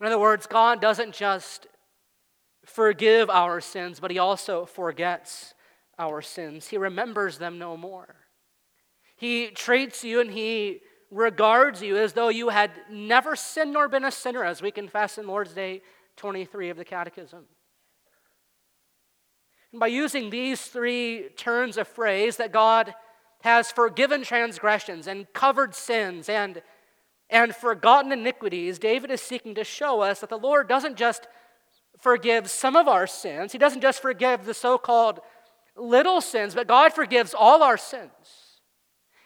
In 0.00 0.06
other 0.06 0.18
words, 0.18 0.46
God 0.46 0.80
doesn't 0.80 1.14
just 1.14 1.66
forgive 2.64 3.28
our 3.28 3.60
sins, 3.60 4.00
but 4.00 4.10
he 4.10 4.18
also 4.18 4.64
forgets 4.64 5.52
our 5.98 6.22
sins. 6.22 6.68
He 6.68 6.78
remembers 6.78 7.36
them 7.36 7.58
no 7.58 7.76
more. 7.76 8.16
He 9.16 9.48
treats 9.48 10.04
you 10.04 10.20
and 10.20 10.30
he 10.30 10.80
regards 11.10 11.80
you 11.80 11.96
as 11.96 12.12
though 12.12 12.28
you 12.28 12.48
had 12.48 12.72
never 12.90 13.36
sinned 13.36 13.72
nor 13.72 13.88
been 13.88 14.04
a 14.04 14.10
sinner, 14.10 14.44
as 14.44 14.60
we 14.60 14.70
confess 14.70 15.16
in 15.16 15.26
Lord's 15.26 15.52
Day 15.52 15.82
23 16.16 16.70
of 16.70 16.76
the 16.76 16.84
Catechism. 16.84 17.44
And 19.72 19.80
by 19.80 19.86
using 19.88 20.30
these 20.30 20.62
three 20.62 21.30
turns 21.36 21.76
of 21.76 21.88
phrase, 21.88 22.36
that 22.36 22.52
God 22.52 22.94
has 23.42 23.70
forgiven 23.70 24.22
transgressions 24.22 25.06
and 25.06 25.32
covered 25.32 25.74
sins 25.74 26.28
and, 26.28 26.62
and 27.28 27.54
forgotten 27.54 28.10
iniquities, 28.10 28.78
David 28.78 29.10
is 29.10 29.20
seeking 29.20 29.54
to 29.56 29.64
show 29.64 30.00
us 30.00 30.20
that 30.20 30.30
the 30.30 30.38
Lord 30.38 30.68
doesn't 30.68 30.96
just 30.96 31.28
forgive 32.00 32.50
some 32.50 32.76
of 32.76 32.88
our 32.88 33.06
sins, 33.06 33.52
He 33.52 33.58
doesn't 33.58 33.80
just 33.80 34.02
forgive 34.02 34.46
the 34.46 34.54
so 34.54 34.78
called 34.78 35.20
little 35.76 36.20
sins, 36.20 36.54
but 36.54 36.68
God 36.68 36.92
forgives 36.92 37.34
all 37.34 37.62
our 37.62 37.76
sins. 37.76 38.43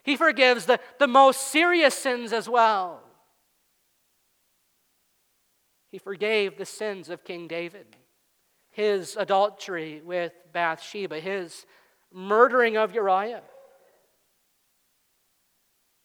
He 0.08 0.16
forgives 0.16 0.64
the, 0.64 0.80
the 0.98 1.06
most 1.06 1.48
serious 1.48 1.94
sins 1.94 2.32
as 2.32 2.48
well. 2.48 3.02
He 5.90 5.98
forgave 5.98 6.56
the 6.56 6.64
sins 6.64 7.10
of 7.10 7.24
King 7.24 7.46
David 7.46 7.94
his 8.70 9.18
adultery 9.18 10.00
with 10.02 10.32
Bathsheba, 10.54 11.20
his 11.20 11.66
murdering 12.10 12.78
of 12.78 12.94
Uriah. 12.94 13.42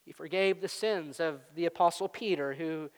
He 0.03 0.11
forgave 0.11 0.59
the 0.59 0.67
sins 0.67 1.21
of 1.21 1.39
the 1.55 1.65
Apostle 1.65 2.09
Peter, 2.09 2.55
who 2.55 2.89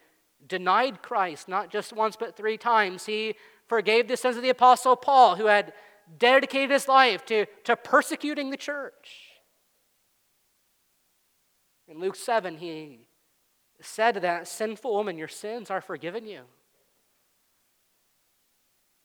denied 0.47 1.03
Christ 1.03 1.47
not 1.47 1.69
just 1.69 1.93
once 1.93 2.15
but 2.15 2.35
three 2.35 2.57
times. 2.57 3.05
He 3.05 3.35
forgave 3.67 4.07
the 4.07 4.17
sins 4.17 4.37
of 4.37 4.41
the 4.41 4.49
Apostle 4.49 4.95
Paul, 4.95 5.35
who 5.35 5.45
had 5.45 5.73
dedicated 6.17 6.71
his 6.71 6.87
life 6.87 7.23
to, 7.27 7.45
to 7.65 7.75
persecuting 7.75 8.49
the 8.49 8.57
church. 8.57 9.24
In 11.87 11.99
Luke 11.99 12.15
7, 12.15 12.57
he 12.57 12.99
said 13.81 14.13
to 14.13 14.19
that 14.21 14.47
sinful 14.47 14.93
woman, 14.93 15.17
Your 15.17 15.27
sins 15.27 15.69
are 15.69 15.81
forgiven 15.81 16.25
you. 16.25 16.41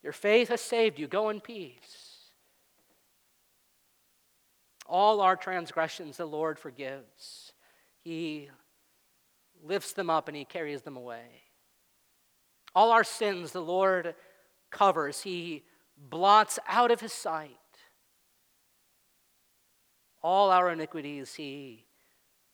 Your 0.03 0.13
faith 0.13 0.49
has 0.49 0.61
saved 0.61 0.99
you. 0.99 1.07
Go 1.07 1.29
in 1.29 1.41
peace. 1.41 2.11
All 4.87 5.21
our 5.21 5.37
transgressions 5.37 6.17
the 6.17 6.27
Lord 6.27 6.59
forgives. 6.59 7.53
He 8.03 8.49
lifts 9.63 9.93
them 9.93 10.09
up 10.09 10.27
and 10.29 10.37
He 10.37 10.45
carries 10.45 10.83
them 10.83 10.97
away. 10.97 11.43
All 12.75 12.91
our 12.93 13.05
sins 13.05 13.53
the 13.53 13.61
Lord 13.61 14.15
covers, 14.71 15.23
He 15.23 15.65
blots 15.97 16.59
out 16.67 16.91
of 16.91 17.01
His 17.01 17.13
sight. 17.13 17.57
All 20.23 20.51
our 20.51 20.71
iniquities 20.71 21.35
He 21.35 21.85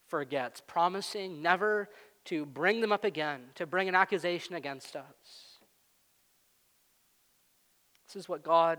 forgets, 0.08 0.62
promising 0.66 1.42
never 1.42 1.88
to 2.26 2.44
bring 2.44 2.80
them 2.80 2.92
up 2.92 3.04
again, 3.04 3.40
to 3.54 3.66
bring 3.66 3.88
an 3.88 3.94
accusation 3.94 4.54
against 4.54 4.96
us. 4.96 5.56
This 8.06 8.16
is 8.16 8.28
what 8.28 8.42
God 8.42 8.78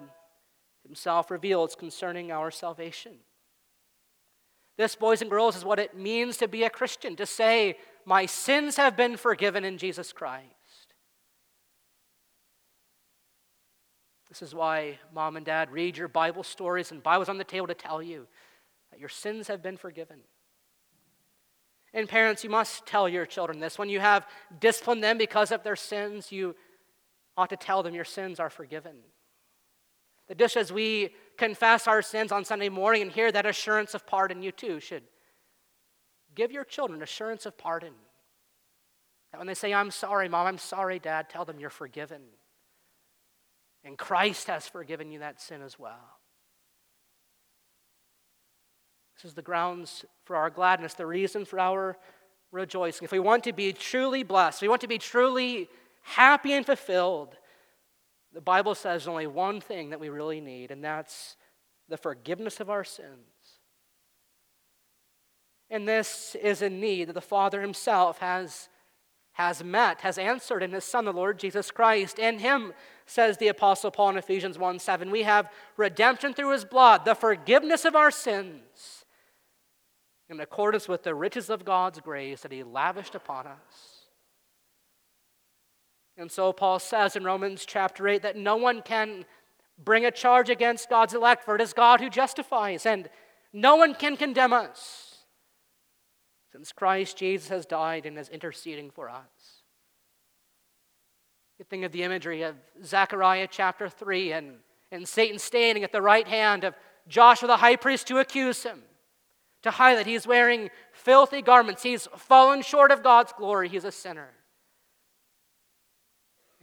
Himself 0.85 1.31
reveals 1.31 1.75
concerning 1.75 2.31
our 2.31 2.51
salvation. 2.51 3.13
This, 4.77 4.95
boys 4.95 5.21
and 5.21 5.31
girls, 5.31 5.55
is 5.55 5.65
what 5.65 5.79
it 5.79 5.97
means 5.97 6.37
to 6.37 6.47
be 6.47 6.63
a 6.63 6.69
Christian, 6.69 7.15
to 7.15 7.25
say, 7.25 7.77
My 8.05 8.25
sins 8.25 8.77
have 8.77 8.95
been 8.95 9.17
forgiven 9.17 9.65
in 9.65 9.77
Jesus 9.77 10.13
Christ. 10.13 10.45
This 14.29 14.41
is 14.41 14.53
why, 14.53 14.99
mom 15.13 15.35
and 15.35 15.45
dad, 15.45 15.71
read 15.71 15.97
your 15.97 16.07
Bible 16.07 16.43
stories 16.43 16.91
and 16.91 17.01
Bibles 17.01 17.29
on 17.29 17.37
the 17.37 17.43
table 17.43 17.67
to 17.67 17.73
tell 17.73 18.03
you 18.03 18.27
that 18.91 18.99
your 18.99 19.09
sins 19.09 19.47
have 19.47 19.63
been 19.63 19.77
forgiven. 19.77 20.19
And 21.97 22.07
parents, 22.07 22.43
you 22.43 22.51
must 22.51 22.85
tell 22.85 23.09
your 23.09 23.25
children 23.25 23.59
this. 23.59 23.79
When 23.79 23.89
you 23.89 23.99
have 23.99 24.27
disciplined 24.59 25.03
them 25.03 25.17
because 25.17 25.51
of 25.51 25.63
their 25.63 25.75
sins, 25.75 26.31
you 26.31 26.55
ought 27.35 27.49
to 27.49 27.57
tell 27.57 27.81
them 27.81 27.95
your 27.95 28.05
sins 28.05 28.39
are 28.39 28.51
forgiven. 28.51 28.97
That 30.27 30.37
just 30.37 30.57
as 30.57 30.71
we 30.71 31.15
confess 31.39 31.87
our 31.87 32.03
sins 32.03 32.31
on 32.31 32.45
Sunday 32.45 32.69
morning 32.69 33.01
and 33.01 33.11
hear 33.11 33.31
that 33.31 33.47
assurance 33.47 33.95
of 33.95 34.05
pardon, 34.05 34.43
you 34.43 34.51
too 34.51 34.79
should 34.79 35.01
give 36.35 36.51
your 36.51 36.65
children 36.65 37.01
assurance 37.01 37.47
of 37.47 37.57
pardon. 37.57 37.93
That 39.31 39.39
when 39.39 39.47
they 39.47 39.55
say, 39.55 39.73
I'm 39.73 39.89
sorry, 39.89 40.29
mom, 40.29 40.45
I'm 40.45 40.59
sorry, 40.59 40.99
dad, 40.99 41.31
tell 41.31 41.45
them 41.45 41.59
you're 41.59 41.71
forgiven. 41.71 42.21
And 43.83 43.97
Christ 43.97 44.45
has 44.49 44.67
forgiven 44.67 45.09
you 45.09 45.17
that 45.19 45.41
sin 45.41 45.63
as 45.63 45.79
well. 45.79 46.16
This 49.17 49.31
is 49.31 49.35
the 49.35 49.41
grounds 49.41 50.05
for 50.25 50.35
our 50.35 50.51
gladness, 50.51 50.93
the 50.93 51.05
reason 51.07 51.43
for 51.43 51.59
our 51.59 51.97
rejoicing. 52.51 53.03
If 53.03 53.11
we 53.11 53.19
want 53.19 53.43
to 53.45 53.53
be 53.53 53.73
truly 53.73 54.21
blessed, 54.21 54.59
if 54.59 54.61
we 54.61 54.67
want 54.67 54.81
to 54.81 54.87
be 54.87 54.99
truly 54.99 55.67
happy 56.03 56.53
and 56.53 56.63
fulfilled, 56.63 57.35
the 58.31 58.41
Bible 58.41 58.75
says 58.75 59.07
only 59.07 59.25
one 59.25 59.59
thing 59.59 59.89
that 59.89 59.99
we 59.99 60.09
really 60.09 60.39
need, 60.39 60.69
and 60.69 60.83
that's 60.83 61.35
the 61.89 61.97
forgiveness 61.97 62.59
of 62.59 62.69
our 62.69 62.83
sins. 62.83 63.57
And 65.69 65.87
this 65.87 66.35
is 66.41 66.61
a 66.61 66.69
need 66.69 67.09
that 67.09 67.13
the 67.13 67.21
Father 67.21 67.61
Himself 67.61 68.19
has, 68.19 68.69
has 69.33 69.63
met, 69.63 70.01
has 70.01 70.19
answered 70.19 70.61
in 70.61 70.71
His 70.71 70.85
Son, 70.85 71.05
the 71.05 71.11
Lord 71.11 71.39
Jesus 71.39 71.71
Christ. 71.71 72.19
In 72.19 72.37
Him, 72.37 72.73
says 73.07 73.37
the 73.37 73.47
Apostle 73.47 73.89
Paul 73.89 74.11
in 74.11 74.17
Ephesians 74.17 74.59
1 74.59 74.79
7, 74.79 75.09
we 75.09 75.23
have 75.23 75.51
redemption 75.75 76.33
through 76.33 76.51
His 76.51 76.65
blood, 76.65 77.05
the 77.05 77.15
forgiveness 77.15 77.85
of 77.85 77.95
our 77.95 78.11
sins, 78.11 78.96
in 80.29 80.39
accordance 80.39 80.87
with 80.87 81.03
the 81.03 81.15
riches 81.15 81.49
of 81.49 81.65
God's 81.65 81.99
grace 81.99 82.41
that 82.41 82.51
He 82.51 82.63
lavished 82.63 83.15
upon 83.15 83.47
us. 83.47 84.07
And 86.17 86.31
so 86.31 86.51
Paul 86.51 86.79
says 86.79 87.15
in 87.15 87.23
Romans 87.23 87.65
chapter 87.65 88.07
8 88.07 88.23
that 88.23 88.35
no 88.35 88.55
one 88.55 88.81
can 88.81 89.25
bring 89.77 90.05
a 90.05 90.11
charge 90.11 90.49
against 90.49 90.89
God's 90.89 91.13
elect, 91.13 91.43
for 91.43 91.55
it 91.55 91.61
is 91.61 91.73
God 91.73 92.01
who 92.01 92.09
justifies, 92.09 92.85
and 92.85 93.09
no 93.53 93.75
one 93.75 93.93
can 93.93 94.17
condemn 94.17 94.53
us, 94.53 95.25
since 96.51 96.71
Christ 96.71 97.17
Jesus 97.17 97.49
has 97.49 97.65
died 97.65 98.05
and 98.05 98.17
is 98.17 98.29
interceding 98.29 98.89
for 98.89 99.09
us. 99.09 99.57
You 101.59 101.65
think 101.65 101.83
of 101.83 101.91
the 101.91 102.03
imagery 102.03 102.43
of 102.43 102.55
Zechariah 102.83 103.47
chapter 103.49 103.89
3 103.89 104.31
and, 104.31 104.55
and 104.91 105.07
Satan 105.07 105.39
standing 105.39 105.83
at 105.83 105.91
the 105.91 106.01
right 106.01 106.27
hand 106.27 106.63
of 106.63 106.75
Joshua 107.07 107.47
the 107.47 107.57
high 107.57 107.75
priest 107.75 108.07
to 108.07 108.19
accuse 108.19 108.63
him, 108.63 108.83
to 109.63 109.71
highlight 109.71 110.05
he's 110.05 110.27
wearing 110.27 110.69
filthy 110.93 111.41
garments, 111.41 111.83
he's 111.83 112.07
fallen 112.17 112.61
short 112.61 112.91
of 112.91 113.03
God's 113.03 113.33
glory, 113.33 113.69
he's 113.69 113.85
a 113.85 113.91
sinner. 113.91 114.29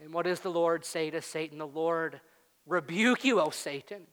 And 0.02 0.12
what 0.12 0.26
does 0.26 0.40
the 0.40 0.50
Lord 0.50 0.84
say 0.84 1.10
to 1.10 1.22
Satan? 1.22 1.58
The 1.58 1.66
Lord 1.66 2.20
rebuke 2.66 3.24
you, 3.24 3.40
O 3.40 3.50
Satan. 3.50 4.06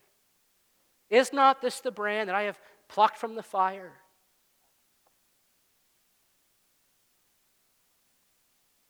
Is 1.09 1.33
not 1.33 1.61
this 1.61 1.79
the 1.81 1.91
brand 1.91 2.29
that 2.29 2.35
I 2.35 2.43
have 2.43 2.59
plucked 2.87 3.17
from 3.17 3.35
the 3.35 3.43
fire? 3.43 3.93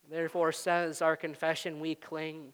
Therefore, 0.10 0.52
says 0.52 1.02
our 1.02 1.16
confession, 1.16 1.80
we 1.80 1.96
cling 1.96 2.54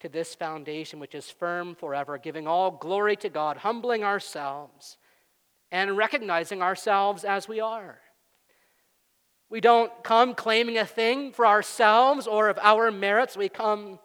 to 0.00 0.08
this 0.08 0.34
foundation 0.34 0.98
which 0.98 1.14
is 1.14 1.30
firm 1.30 1.74
forever, 1.76 2.18
giving 2.18 2.48
all 2.48 2.72
glory 2.72 3.16
to 3.16 3.28
God, 3.28 3.58
humbling 3.58 4.02
ourselves, 4.02 4.98
and 5.70 5.96
recognizing 5.96 6.62
ourselves 6.62 7.24
as 7.24 7.48
we 7.48 7.60
are. 7.60 7.98
We 9.48 9.60
don't 9.60 9.92
come 10.02 10.34
claiming 10.34 10.78
a 10.78 10.84
thing 10.84 11.32
for 11.32 11.46
ourselves 11.46 12.26
or 12.26 12.48
of 12.48 12.58
our 12.60 12.90
merits. 12.90 13.36
We 13.36 13.48
come 13.48 13.98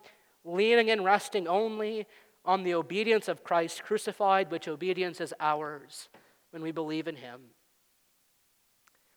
leaning 0.43 0.89
and 0.91 1.03
resting 1.03 1.47
only 1.47 2.05
on 2.45 2.63
the 2.63 2.73
obedience 2.73 3.27
of 3.27 3.43
Christ 3.43 3.83
crucified, 3.83 4.51
which 4.51 4.67
obedience 4.67 5.21
is 5.21 5.33
ours 5.39 6.09
when 6.51 6.61
we 6.61 6.71
believe 6.71 7.07
in 7.07 7.15
Him. 7.15 7.41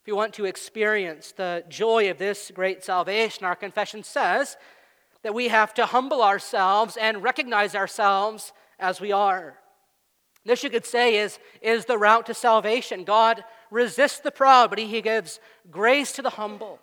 If 0.03 0.09
you 0.09 0.17
want 0.17 0.35
to 0.35 0.45
experience 0.45 1.33
the 1.33 1.65
joy 1.69 2.11
of 2.11 2.19
this 2.19 2.51
great 2.55 2.85
salvation, 2.85 3.45
our 3.45 3.57
confession 3.57 4.03
says 4.03 4.57
that 5.23 5.35
we 5.35 5.49
have 5.49 5.73
to 5.75 5.87
humble 5.87 6.23
ourselves 6.23 6.99
and 6.99 7.23
recognize 7.23 7.75
ourselves 7.75 8.53
as 8.79 9.01
we 9.01 9.13
are. 9.13 9.59
This, 10.45 10.63
you 10.63 10.71
could 10.71 10.85
say, 10.85 11.17
is, 11.17 11.39
is 11.63 11.87
the 11.87 11.97
route 11.97 12.27
to 12.27 12.35
salvation. 12.35 13.05
God 13.05 13.45
resists 13.71 14.21
the 14.21 14.31
proud, 14.31 14.71
but 14.71 14.79
he 14.79 15.01
gives 15.01 15.41
grace 15.71 16.13
to 16.13 16.23
the 16.23 16.31
humble. 16.31 16.79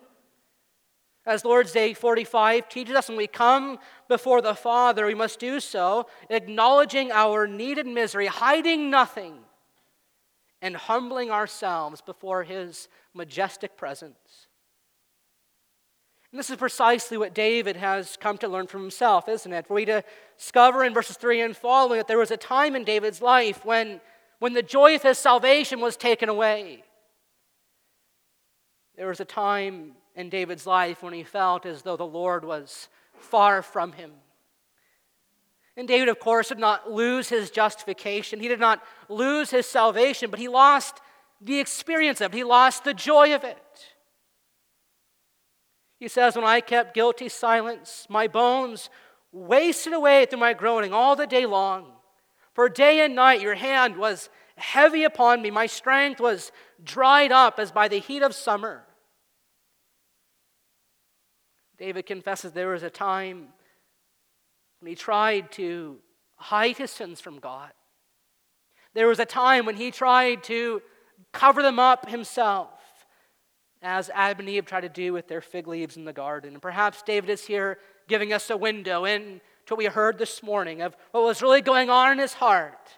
As 1.25 1.45
Lord's 1.45 1.71
Day 1.71 1.93
45 1.93 2.67
teaches 2.67 2.95
us, 2.95 3.07
when 3.07 3.17
we 3.17 3.27
come 3.27 3.77
before 4.07 4.41
the 4.41 4.55
Father, 4.55 5.05
we 5.05 5.13
must 5.13 5.39
do 5.39 5.59
so 5.59 6.07
acknowledging 6.31 7.11
our 7.11 7.45
need 7.45 7.77
and 7.77 7.93
misery, 7.93 8.25
hiding 8.25 8.89
nothing, 8.89 9.35
and 10.63 10.75
humbling 10.75 11.29
ourselves 11.29 12.01
before 12.01 12.43
His 12.43 12.87
majestic 13.13 13.77
presence. 13.77 14.47
And 16.31 16.39
this 16.39 16.49
is 16.49 16.55
precisely 16.55 17.17
what 17.17 17.33
David 17.33 17.75
has 17.75 18.17
come 18.17 18.37
to 18.37 18.47
learn 18.47 18.67
from 18.67 18.81
himself, 18.81 19.27
isn't 19.27 19.51
it? 19.51 19.67
For 19.67 19.73
we 19.73 19.85
to 19.85 20.03
discover 20.37 20.83
in 20.85 20.93
verses 20.93 21.17
3 21.17 21.41
and 21.41 21.57
following 21.57 21.97
that 21.97 22.07
there 22.07 22.17
was 22.17 22.31
a 22.31 22.37
time 22.37 22.75
in 22.75 22.85
David's 22.85 23.21
life 23.21 23.65
when, 23.65 23.99
when 24.39 24.53
the 24.53 24.63
joy 24.63 24.95
of 24.95 25.03
his 25.03 25.17
salvation 25.17 25.81
was 25.81 25.97
taken 25.97 26.29
away. 26.29 26.83
There 28.95 29.07
was 29.07 29.19
a 29.19 29.25
time 29.25 29.93
in 30.15 30.29
David's 30.29 30.65
life 30.65 31.03
when 31.03 31.13
he 31.13 31.23
felt 31.23 31.65
as 31.65 31.81
though 31.81 31.97
the 31.97 32.05
Lord 32.05 32.45
was 32.45 32.87
far 33.13 33.61
from 33.61 33.91
him. 33.91 34.11
And 35.75 35.87
David, 35.87 36.07
of 36.07 36.19
course, 36.19 36.49
did 36.49 36.59
not 36.59 36.91
lose 36.91 37.27
his 37.27 37.49
justification. 37.49 38.39
He 38.39 38.47
did 38.47 38.59
not 38.59 38.81
lose 39.09 39.49
his 39.49 39.65
salvation, 39.65 40.29
but 40.29 40.39
he 40.39 40.47
lost 40.47 41.01
the 41.41 41.59
experience 41.59 42.21
of 42.21 42.33
it. 42.33 42.37
He 42.37 42.43
lost 42.43 42.83
the 42.83 42.93
joy 42.93 43.33
of 43.33 43.43
it. 43.43 43.90
He 46.01 46.07
says, 46.07 46.35
When 46.35 46.43
I 46.43 46.61
kept 46.61 46.95
guilty 46.95 47.29
silence, 47.29 48.07
my 48.09 48.27
bones 48.27 48.89
wasted 49.31 49.93
away 49.93 50.25
through 50.25 50.39
my 50.39 50.53
groaning 50.53 50.93
all 50.93 51.15
the 51.15 51.27
day 51.27 51.45
long. 51.45 51.91
For 52.55 52.67
day 52.69 53.05
and 53.05 53.13
night 53.15 53.39
your 53.39 53.53
hand 53.53 53.97
was 53.97 54.31
heavy 54.55 55.03
upon 55.03 55.43
me. 55.43 55.51
My 55.51 55.67
strength 55.67 56.19
was 56.19 56.51
dried 56.83 57.31
up 57.31 57.59
as 57.59 57.71
by 57.71 57.87
the 57.87 57.99
heat 57.99 58.23
of 58.23 58.33
summer. 58.33 58.81
David 61.77 62.07
confesses 62.07 62.51
there 62.51 62.69
was 62.69 62.81
a 62.81 62.89
time 62.89 63.49
when 64.79 64.89
he 64.89 64.95
tried 64.95 65.51
to 65.51 65.99
hide 66.35 66.77
his 66.77 66.89
sins 66.89 67.21
from 67.21 67.37
God. 67.37 67.73
There 68.95 69.07
was 69.07 69.19
a 69.19 69.25
time 69.25 69.67
when 69.67 69.75
he 69.75 69.91
tried 69.91 70.41
to 70.45 70.81
cover 71.31 71.61
them 71.61 71.77
up 71.77 72.09
himself 72.09 72.69
as 73.81 74.11
Adam 74.13 74.41
and 74.41 74.49
Eve 74.49 74.65
tried 74.65 74.81
to 74.81 74.89
do 74.89 75.13
with 75.13 75.27
their 75.27 75.41
fig 75.41 75.67
leaves 75.67 75.97
in 75.97 76.05
the 76.05 76.13
garden. 76.13 76.53
And 76.53 76.61
perhaps 76.61 77.01
David 77.01 77.29
is 77.29 77.45
here 77.45 77.79
giving 78.07 78.31
us 78.33 78.49
a 78.49 78.57
window 78.57 79.05
into 79.05 79.41
what 79.67 79.77
we 79.77 79.85
heard 79.85 80.17
this 80.17 80.43
morning 80.43 80.81
of 80.81 80.95
what 81.11 81.23
was 81.23 81.41
really 81.41 81.61
going 81.61 81.89
on 81.89 82.11
in 82.11 82.19
his 82.19 82.33
heart 82.33 82.97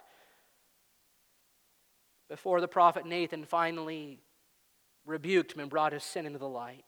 before 2.28 2.60
the 2.60 2.68
prophet 2.68 3.06
Nathan 3.06 3.44
finally 3.44 4.20
rebuked 5.06 5.52
him 5.52 5.60
and 5.60 5.70
brought 5.70 5.92
his 5.92 6.02
sin 6.02 6.26
into 6.26 6.38
the 6.38 6.48
light. 6.48 6.84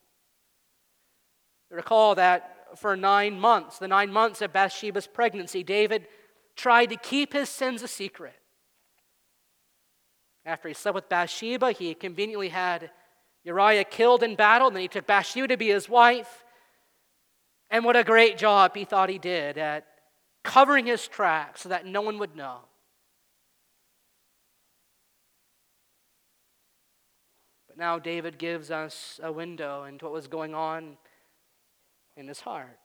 Recall 1.71 2.15
that 2.17 2.57
for 2.77 2.97
nine 2.97 3.39
months, 3.39 3.79
the 3.79 3.89
nine 3.89 4.13
months 4.13 4.43
of 4.43 4.53
Bathsheba's 4.53 5.07
pregnancy, 5.07 5.63
David 5.63 6.07
tried 6.57 6.87
to 6.87 6.97
keep 6.97 7.33
his 7.33 7.49
sins 7.49 7.83
a 7.83 7.89
secret. 7.89 8.35
After 10.45 10.69
he 10.69 10.75
slept 10.75 10.95
with 10.95 11.09
Bathsheba, 11.09 11.73
he 11.73 11.95
conveniently 11.95 12.49
had 12.49 12.91
Uriah 13.47 13.85
killed 13.85 14.25
in 14.25 14.35
battle, 14.35 14.67
and 14.67 14.75
then 14.75 14.83
he 14.83 14.89
took 14.89 15.07
Bathsheba 15.07 15.47
to 15.47 15.57
be 15.57 15.69
his 15.69 15.89
wife. 15.89 16.45
And 17.71 17.85
what 17.85 17.95
a 17.95 18.03
great 18.03 18.39
job 18.39 18.75
he 18.75 18.85
thought 18.85 19.09
he 19.09 19.19
did 19.19 19.57
at 19.57 19.87
covering 20.43 20.87
his 20.87 21.07
tracks 21.07 21.61
so 21.61 21.69
that 21.69 21.87
no 21.87 22.01
one 22.01 22.19
would 22.19 22.35
know. 22.35 22.59
But 27.69 27.77
But 27.77 27.83
now 27.83 27.99
David 27.99 28.39
gives 28.39 28.71
us 28.71 29.21
a 29.23 29.31
window 29.31 29.85
into 29.85 30.07
what 30.07 30.15
was 30.15 30.29
going 30.29 30.55
on 30.55 30.97
in 32.17 32.27
his 32.27 32.41
heart. 32.41 32.79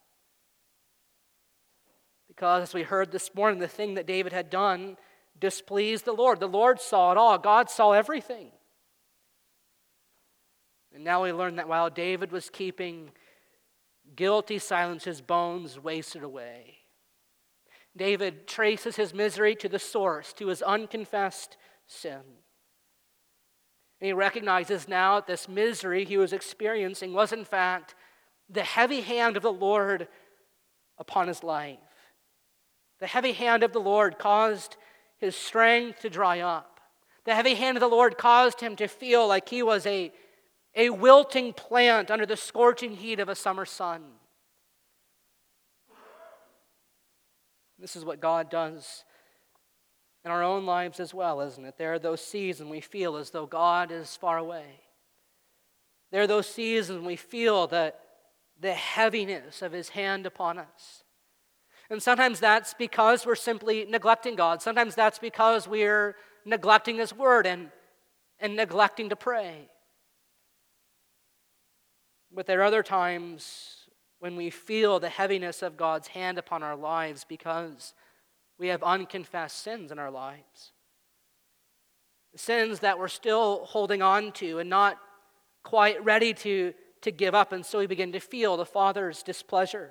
Because, 2.27 2.63
as 2.63 2.73
we 2.73 2.83
heard 2.83 3.09
this 3.09 3.33
morning, 3.33 3.59
the 3.59 3.69
thing 3.69 3.93
that 3.93 4.05
David 4.05 4.33
had 4.33 4.49
done 4.49 4.97
displeased 5.39 6.03
the 6.03 6.11
Lord. 6.11 6.41
The 6.41 6.47
Lord 6.47 6.81
saw 6.81 7.13
it 7.13 7.17
all, 7.17 7.37
God 7.37 7.69
saw 7.69 7.93
everything. 7.93 8.51
And 10.93 11.03
now 11.03 11.23
we 11.23 11.31
learn 11.31 11.55
that 11.55 11.67
while 11.67 11.89
David 11.89 12.31
was 12.31 12.49
keeping 12.49 13.11
guilty 14.15 14.59
silence, 14.59 15.05
his 15.05 15.21
bones 15.21 15.79
wasted 15.79 16.23
away. 16.23 16.77
David 17.95 18.47
traces 18.47 18.95
his 18.95 19.13
misery 19.13 19.55
to 19.55 19.69
the 19.69 19.79
source, 19.79 20.33
to 20.33 20.47
his 20.47 20.61
unconfessed 20.61 21.57
sin. 21.87 22.21
And 23.99 24.07
he 24.07 24.13
recognizes 24.13 24.87
now 24.87 25.15
that 25.15 25.27
this 25.27 25.47
misery 25.47 26.05
he 26.05 26.17
was 26.17 26.33
experiencing 26.33 27.13
was, 27.13 27.31
in 27.31 27.45
fact, 27.45 27.95
the 28.49 28.63
heavy 28.63 29.01
hand 29.01 29.37
of 29.37 29.43
the 29.43 29.53
Lord 29.53 30.07
upon 30.97 31.27
his 31.27 31.43
life. 31.43 31.79
The 32.99 33.07
heavy 33.07 33.33
hand 33.33 33.63
of 33.63 33.73
the 33.73 33.79
Lord 33.79 34.17
caused 34.17 34.77
his 35.17 35.35
strength 35.35 36.01
to 36.01 36.09
dry 36.09 36.39
up. 36.39 36.79
The 37.25 37.35
heavy 37.35 37.53
hand 37.53 37.77
of 37.77 37.81
the 37.81 37.87
Lord 37.87 38.17
caused 38.17 38.61
him 38.61 38.75
to 38.77 38.87
feel 38.87 39.27
like 39.27 39.49
he 39.49 39.61
was 39.61 39.85
a, 39.85 40.11
a 40.75 40.89
wilting 40.89 41.53
plant 41.53 42.09
under 42.09 42.25
the 42.25 42.37
scorching 42.37 42.95
heat 42.95 43.19
of 43.19 43.29
a 43.29 43.35
summer 43.35 43.65
sun. 43.65 44.03
This 47.79 47.95
is 47.95 48.05
what 48.05 48.19
God 48.19 48.49
does 48.49 49.03
in 50.23 50.29
our 50.29 50.43
own 50.43 50.65
lives 50.65 50.99
as 50.99 51.13
well, 51.13 51.41
isn't 51.41 51.65
it? 51.65 51.77
There 51.77 51.93
are 51.93 51.99
those 51.99 52.21
seasons 52.21 52.69
we 52.69 52.79
feel 52.79 53.17
as 53.17 53.31
though 53.31 53.47
God 53.47 53.91
is 53.91 54.15
far 54.15 54.37
away. 54.37 54.81
There 56.11 56.21
are 56.21 56.27
those 56.27 56.47
seasons 56.47 57.03
we 57.03 57.15
feel 57.15 57.67
that 57.67 57.99
the 58.59 58.73
heaviness 58.73 59.63
of 59.63 59.71
his 59.71 59.89
hand 59.89 60.27
upon 60.27 60.59
us. 60.59 61.03
And 61.89 62.01
sometimes 62.01 62.39
that's 62.39 62.75
because 62.75 63.25
we're 63.25 63.35
simply 63.35 63.85
neglecting 63.89 64.35
God. 64.35 64.61
Sometimes 64.61 64.93
that's 64.93 65.17
because 65.17 65.67
we're 65.67 66.15
neglecting 66.45 66.97
his 66.97 67.13
word 67.13 67.47
and, 67.47 67.71
and 68.39 68.55
neglecting 68.55 69.09
to 69.09 69.15
pray. 69.15 69.70
But 72.33 72.45
there 72.45 72.59
are 72.61 72.63
other 72.63 72.83
times 72.83 73.87
when 74.19 74.35
we 74.35 74.49
feel 74.49 74.99
the 74.99 75.09
heaviness 75.09 75.61
of 75.61 75.77
God's 75.77 76.09
hand 76.09 76.37
upon 76.37 76.63
our 76.63 76.75
lives 76.75 77.25
because 77.27 77.93
we 78.57 78.67
have 78.67 78.83
unconfessed 78.83 79.57
sins 79.57 79.91
in 79.91 79.99
our 79.99 80.11
lives. 80.11 80.71
Sins 82.35 82.79
that 82.79 82.97
we're 82.97 83.07
still 83.07 83.65
holding 83.65 84.01
on 84.01 84.31
to 84.33 84.59
and 84.59 84.69
not 84.69 84.97
quite 85.63 86.03
ready 86.05 86.33
to, 86.33 86.73
to 87.01 87.11
give 87.11 87.35
up, 87.35 87.51
and 87.51 87.65
so 87.65 87.79
we 87.79 87.87
begin 87.87 88.11
to 88.13 88.19
feel 88.19 88.55
the 88.55 88.65
Father's 88.65 89.23
displeasure. 89.23 89.89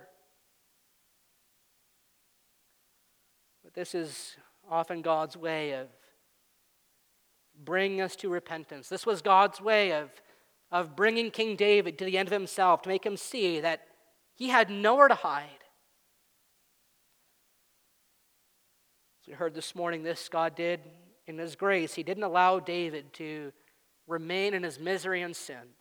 But 3.63 3.75
this 3.75 3.95
is 3.95 4.37
often 4.71 5.03
God's 5.03 5.37
way 5.37 5.73
of 5.73 5.89
bringing 7.63 8.01
us 8.01 8.17
to 8.17 8.29
repentance. 8.29 8.89
This 8.89 9.05
was 9.05 9.21
God's 9.21 9.61
way 9.61 9.93
of, 9.93 10.11
of 10.71 10.95
bringing 10.97 11.31
King 11.31 11.57
David 11.57 11.99
to 11.99 12.05
the 12.05 12.19
end 12.19 12.29
of 12.29 12.33
himself 12.33 12.83
to 12.83 12.89
make 12.89 13.05
him 13.05 13.17
see 13.17 13.61
that 13.61 13.83
he 14.37 14.49
had 14.49 14.71
nowhere 14.71 15.09
to 15.09 15.15
hide. 15.15 15.49
As 19.23 19.29
we 19.29 19.35
heard 19.35 19.55
this 19.55 19.75
morning, 19.75 20.03
this 20.03 20.31
God 20.31 20.55
did 20.55 20.81
in 21.27 21.37
His 21.37 21.57
grace. 21.57 21.95
He 21.95 22.03
didn't 22.03 22.23
allow 22.23 22.59
David 22.59 23.13
to 23.15 23.53
remain 24.07 24.55
in 24.55 24.63
his 24.63 24.81
misery 24.81 25.23
and 25.23 25.37
sin. 25.37 25.75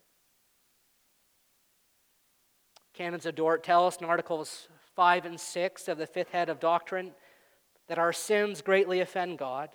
Canons 2.92 3.24
of 3.24 3.34
Dort 3.34 3.64
tell 3.64 3.86
us 3.86 3.96
in 3.96 4.04
Articles 4.04 4.68
5 4.94 5.24
and 5.24 5.40
6 5.40 5.88
of 5.88 5.96
the 5.96 6.06
fifth 6.06 6.30
head 6.30 6.48
of 6.48 6.60
doctrine 6.60 7.12
that 7.88 7.98
our 7.98 8.12
sins 8.12 8.60
greatly 8.60 9.00
offend 9.00 9.38
God. 9.38 9.70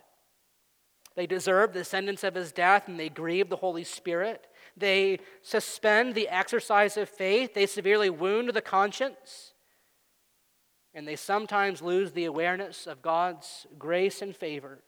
They 1.16 1.26
deserve 1.26 1.72
the 1.72 1.84
sentence 1.84 2.22
of 2.22 2.34
his 2.34 2.52
death 2.52 2.86
and 2.86 3.00
they 3.00 3.08
grieve 3.08 3.48
the 3.48 3.56
Holy 3.56 3.84
Spirit. 3.84 4.46
They 4.76 5.20
suspend 5.42 6.14
the 6.14 6.28
exercise 6.28 6.96
of 6.96 7.08
faith. 7.08 7.54
They 7.54 7.66
severely 7.66 8.10
wound 8.10 8.50
the 8.50 8.60
conscience. 8.60 9.54
And 10.94 11.06
they 11.06 11.16
sometimes 11.16 11.82
lose 11.82 12.12
the 12.12 12.24
awareness 12.24 12.86
of 12.86 13.02
God's 13.02 13.66
grace 13.78 14.22
and 14.22 14.34
favor 14.34 14.82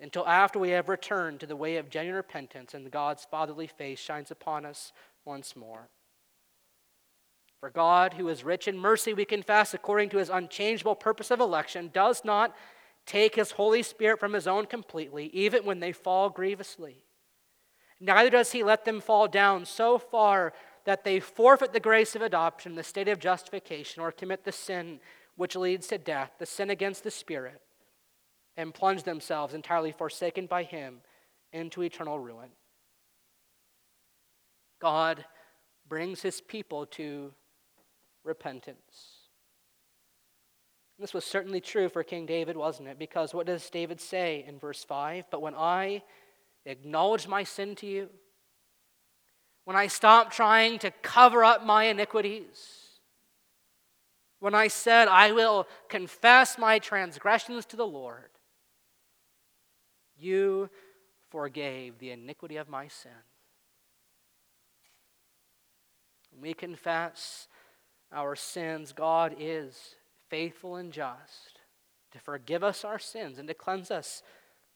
until 0.00 0.26
after 0.26 0.58
we 0.58 0.70
have 0.70 0.88
returned 0.88 1.40
to 1.40 1.46
the 1.46 1.56
way 1.56 1.76
of 1.76 1.88
genuine 1.88 2.16
repentance 2.16 2.74
and 2.74 2.90
God's 2.90 3.26
fatherly 3.30 3.66
face 3.66 3.98
shines 3.98 4.30
upon 4.30 4.66
us 4.66 4.92
once 5.24 5.54
more. 5.54 5.88
For 7.60 7.70
God, 7.70 8.14
who 8.14 8.28
is 8.28 8.44
rich 8.44 8.68
in 8.68 8.78
mercy, 8.78 9.14
we 9.14 9.24
confess, 9.24 9.72
according 9.72 10.10
to 10.10 10.18
his 10.18 10.28
unchangeable 10.28 10.94
purpose 10.94 11.30
of 11.30 11.40
election, 11.40 11.90
does 11.94 12.22
not 12.24 12.54
take 13.06 13.36
his 13.36 13.52
Holy 13.52 13.82
Spirit 13.82 14.20
from 14.20 14.34
his 14.34 14.46
own 14.46 14.66
completely, 14.66 15.26
even 15.32 15.64
when 15.64 15.80
they 15.80 15.92
fall 15.92 16.28
grievously. 16.28 17.03
Neither 18.00 18.30
does 18.30 18.52
he 18.52 18.62
let 18.62 18.84
them 18.84 19.00
fall 19.00 19.28
down 19.28 19.64
so 19.64 19.98
far 19.98 20.52
that 20.84 21.04
they 21.04 21.20
forfeit 21.20 21.72
the 21.72 21.80
grace 21.80 22.14
of 22.14 22.22
adoption, 22.22 22.74
the 22.74 22.82
state 22.82 23.08
of 23.08 23.18
justification, 23.18 24.02
or 24.02 24.12
commit 24.12 24.44
the 24.44 24.52
sin 24.52 25.00
which 25.36 25.56
leads 25.56 25.86
to 25.88 25.98
death, 25.98 26.32
the 26.38 26.46
sin 26.46 26.70
against 26.70 27.02
the 27.02 27.10
Spirit, 27.10 27.60
and 28.56 28.74
plunge 28.74 29.02
themselves 29.02 29.54
entirely 29.54 29.92
forsaken 29.92 30.46
by 30.46 30.62
him 30.62 31.00
into 31.52 31.82
eternal 31.82 32.18
ruin. 32.18 32.50
God 34.80 35.24
brings 35.88 36.22
his 36.22 36.40
people 36.40 36.86
to 36.86 37.32
repentance. 38.22 39.28
This 40.98 41.14
was 41.14 41.24
certainly 41.24 41.60
true 41.60 41.88
for 41.88 42.04
King 42.04 42.26
David, 42.26 42.56
wasn't 42.56 42.88
it? 42.88 42.98
Because 42.98 43.34
what 43.34 43.46
does 43.46 43.68
David 43.68 44.00
say 44.00 44.44
in 44.46 44.58
verse 44.58 44.84
5? 44.84 45.24
But 45.30 45.42
when 45.42 45.54
I 45.54 46.02
acknowledge 46.66 47.28
my 47.28 47.44
sin 47.44 47.74
to 47.76 47.86
you, 47.86 48.08
when 49.64 49.76
I 49.76 49.86
stopped 49.86 50.32
trying 50.32 50.78
to 50.80 50.90
cover 51.02 51.44
up 51.44 51.64
my 51.64 51.84
iniquities, 51.84 52.84
when 54.40 54.54
I 54.54 54.68
said, 54.68 55.08
I 55.08 55.32
will 55.32 55.66
confess 55.88 56.58
my 56.58 56.78
transgressions 56.78 57.64
to 57.66 57.76
the 57.76 57.86
Lord, 57.86 58.30
you 60.18 60.68
forgave 61.30 61.98
the 61.98 62.10
iniquity 62.10 62.56
of 62.56 62.68
my 62.68 62.88
sin. 62.88 63.10
When 66.30 66.42
we 66.42 66.54
confess 66.54 67.48
our 68.12 68.36
sins, 68.36 68.92
God 68.92 69.34
is 69.38 69.94
faithful 70.28 70.76
and 70.76 70.92
just 70.92 71.60
to 72.12 72.18
forgive 72.18 72.62
us 72.62 72.84
our 72.84 72.98
sins 72.98 73.38
and 73.38 73.48
to 73.48 73.54
cleanse 73.54 73.90
us 73.90 74.22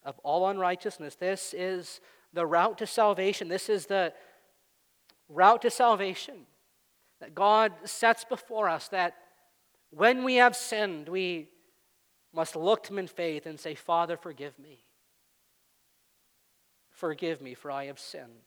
of 0.04 0.18
all 0.20 0.48
unrighteousness. 0.48 1.16
This 1.16 1.54
is 1.56 2.00
the 2.32 2.46
route 2.46 2.78
to 2.78 2.87
salvation. 2.87 3.48
This 3.48 3.68
is 3.68 3.87
the 3.87 4.12
route 5.28 5.62
to 5.62 5.70
salvation 5.70 6.46
that 7.20 7.34
God 7.34 7.72
sets 7.84 8.24
before 8.24 8.68
us 8.68 8.88
that 8.88 9.14
when 9.90 10.24
we 10.24 10.37
have 10.37 10.54
sinned, 10.54 11.08
we 11.08 11.48
must 12.32 12.54
look 12.54 12.84
to 12.84 12.92
Him 12.92 12.98
in 12.98 13.06
faith 13.06 13.46
and 13.46 13.58
say, 13.58 13.74
Father, 13.74 14.16
forgive 14.16 14.58
me. 14.58 14.84
Forgive 16.90 17.40
me, 17.40 17.54
for 17.54 17.70
I 17.70 17.87
have 17.87 17.98
sinned. 17.98 18.42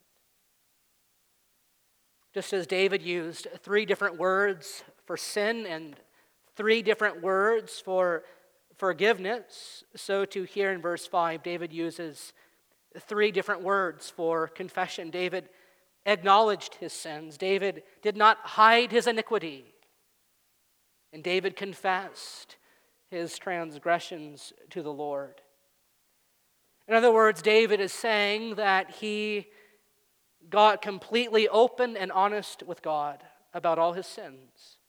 Just 2.34 2.54
as 2.54 2.68
David 2.68 3.02
used 3.02 3.48
three 3.62 3.86
different 3.86 4.18
words 4.18 4.84
for 5.06 5.18
sin 5.18 5.66
and 5.66 5.96
three 6.56 6.82
different 6.82 7.22
words 7.22 7.80
for 7.80 8.24
forgiveness. 8.82 9.84
So, 9.96 10.26
to 10.26 10.42
here 10.42 10.72
in 10.72 10.82
verse 10.82 11.06
5, 11.06 11.44
David 11.44 11.72
uses 11.72 12.34
three 13.00 13.30
different 13.30 13.62
words 13.62 14.10
for 14.10 14.48
confession. 14.48 15.12
David 15.12 15.50
acknowledged 16.08 16.74
his 16.74 16.92
sins, 16.92 17.38
David 17.38 17.84
did 18.02 18.18
not 18.18 18.40
hide 18.40 18.92
his 18.92 19.06
iniquity, 19.06 19.66
and 21.14 21.24
David 21.24 21.56
confessed 21.56 22.56
his 23.12 23.38
transgressions 23.38 24.52
to 24.72 24.82
the 24.82 24.92
Lord. 24.92 25.42
In 26.88 26.96
other 26.96 27.14
words, 27.14 27.44
David 27.44 27.80
is 27.80 27.94
saying 27.94 28.56
that 28.56 28.90
he 28.90 29.46
got 30.50 30.82
completely 30.82 31.48
open 31.48 31.96
and 31.96 32.12
honest 32.12 32.64
with 32.64 32.82
God 32.82 33.22
about 33.54 33.78
all 33.78 33.94
his 33.94 34.08
sins. 34.08 34.80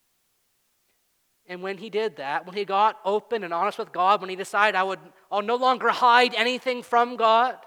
And 1.52 1.60
when 1.60 1.76
he 1.76 1.90
did 1.90 2.16
that, 2.16 2.46
when 2.46 2.56
he 2.56 2.64
got 2.64 2.98
open 3.04 3.44
and 3.44 3.52
honest 3.52 3.78
with 3.78 3.92
God, 3.92 4.22
when 4.22 4.30
he 4.30 4.36
decided 4.36 4.74
I 4.74 4.84
would 4.84 4.98
I'll 5.30 5.42
no 5.42 5.56
longer 5.56 5.90
hide 5.90 6.34
anything 6.34 6.82
from 6.82 7.16
God, 7.16 7.58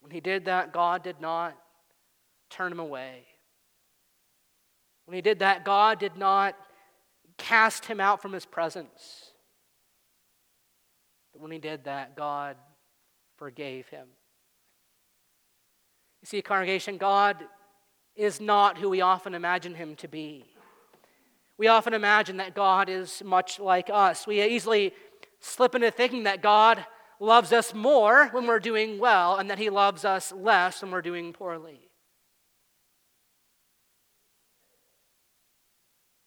when 0.00 0.10
he 0.10 0.20
did 0.20 0.44
that, 0.44 0.70
God 0.70 1.02
did 1.02 1.18
not 1.18 1.56
turn 2.50 2.72
him 2.72 2.78
away. 2.78 3.22
When 5.06 5.14
he 5.14 5.22
did 5.22 5.38
that, 5.38 5.64
God 5.64 5.98
did 5.98 6.18
not 6.18 6.54
cast 7.38 7.86
him 7.86 8.00
out 8.00 8.20
from 8.20 8.34
his 8.34 8.44
presence. 8.44 9.30
But 11.32 11.40
when 11.40 11.52
he 11.52 11.58
did 11.58 11.84
that, 11.84 12.16
God 12.16 12.58
forgave 13.38 13.88
him. 13.88 14.08
You 16.20 16.26
see, 16.26 16.42
congregation, 16.42 16.98
God 16.98 17.42
is 18.14 18.42
not 18.42 18.76
who 18.76 18.90
we 18.90 19.00
often 19.00 19.32
imagine 19.32 19.74
him 19.74 19.96
to 19.96 20.08
be. 20.08 20.44
We 21.58 21.68
often 21.68 21.94
imagine 21.94 22.36
that 22.36 22.54
God 22.54 22.88
is 22.88 23.22
much 23.24 23.58
like 23.58 23.88
us. 23.90 24.26
We 24.26 24.42
easily 24.42 24.92
slip 25.40 25.74
into 25.74 25.90
thinking 25.90 26.24
that 26.24 26.42
God 26.42 26.84
loves 27.18 27.52
us 27.52 27.72
more 27.72 28.28
when 28.28 28.46
we're 28.46 28.60
doing 28.60 28.98
well 28.98 29.36
and 29.36 29.48
that 29.50 29.58
he 29.58 29.70
loves 29.70 30.04
us 30.04 30.32
less 30.32 30.82
when 30.82 30.90
we're 30.90 31.02
doing 31.02 31.32
poorly. 31.32 31.80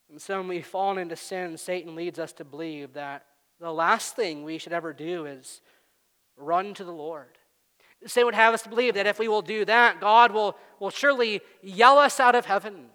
And 0.10 0.20
so 0.20 0.40
when 0.40 0.48
we 0.48 0.64
fall 0.64 0.98
into 0.98 1.16
sin, 1.16 1.58
Satan 1.58 1.96
leads 1.96 2.18
us 2.18 2.34
to 2.34 2.44
believe 2.44 2.94
that 2.94 3.26
the 3.60 3.72
last 3.72 4.16
thing 4.16 4.44
we 4.44 4.58
should 4.58 4.74
ever 4.74 4.94
do 4.94 5.26
is 5.26 5.62
run 6.36 6.74
to 6.74 6.84
the 6.84 6.92
Lord. 6.92 7.38
Satan 8.08 8.26
would 8.26 8.34
have 8.34 8.56
us 8.56 8.64
to 8.64 8.70
believe 8.70 8.96
that 8.96 9.06
if 9.06 9.20
we 9.20 9.28
will 9.28 9.44
do 9.44 9.66
that, 9.66 10.00
God 10.00 10.32
will, 10.32 10.58
will 10.80 10.90
surely 10.90 11.42
yell 11.62 12.00
us 12.00 12.20
out 12.20 12.34
of 12.34 12.46
heaven 12.46 12.88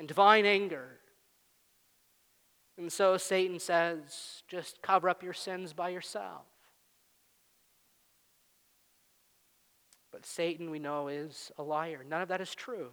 in 0.00 0.06
divine 0.06 0.46
anger. 0.46 0.98
And 2.78 2.90
so 2.90 3.18
Satan 3.18 3.60
says, 3.60 4.42
just 4.48 4.80
cover 4.80 5.10
up 5.10 5.22
your 5.22 5.34
sins 5.34 5.74
by 5.74 5.90
yourself. 5.90 6.46
But 10.10 10.24
Satan, 10.24 10.70
we 10.70 10.78
know, 10.78 11.08
is 11.08 11.52
a 11.58 11.62
liar. 11.62 12.02
None 12.08 12.22
of 12.22 12.28
that 12.28 12.40
is 12.40 12.54
true. 12.54 12.88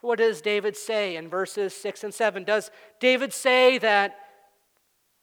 What 0.00 0.18
does 0.18 0.40
David 0.40 0.74
say 0.74 1.16
in 1.16 1.28
verses 1.28 1.74
6 1.74 2.04
and 2.04 2.14
7? 2.14 2.44
Does 2.44 2.70
David 2.98 3.34
say 3.34 3.76
that, 3.78 4.16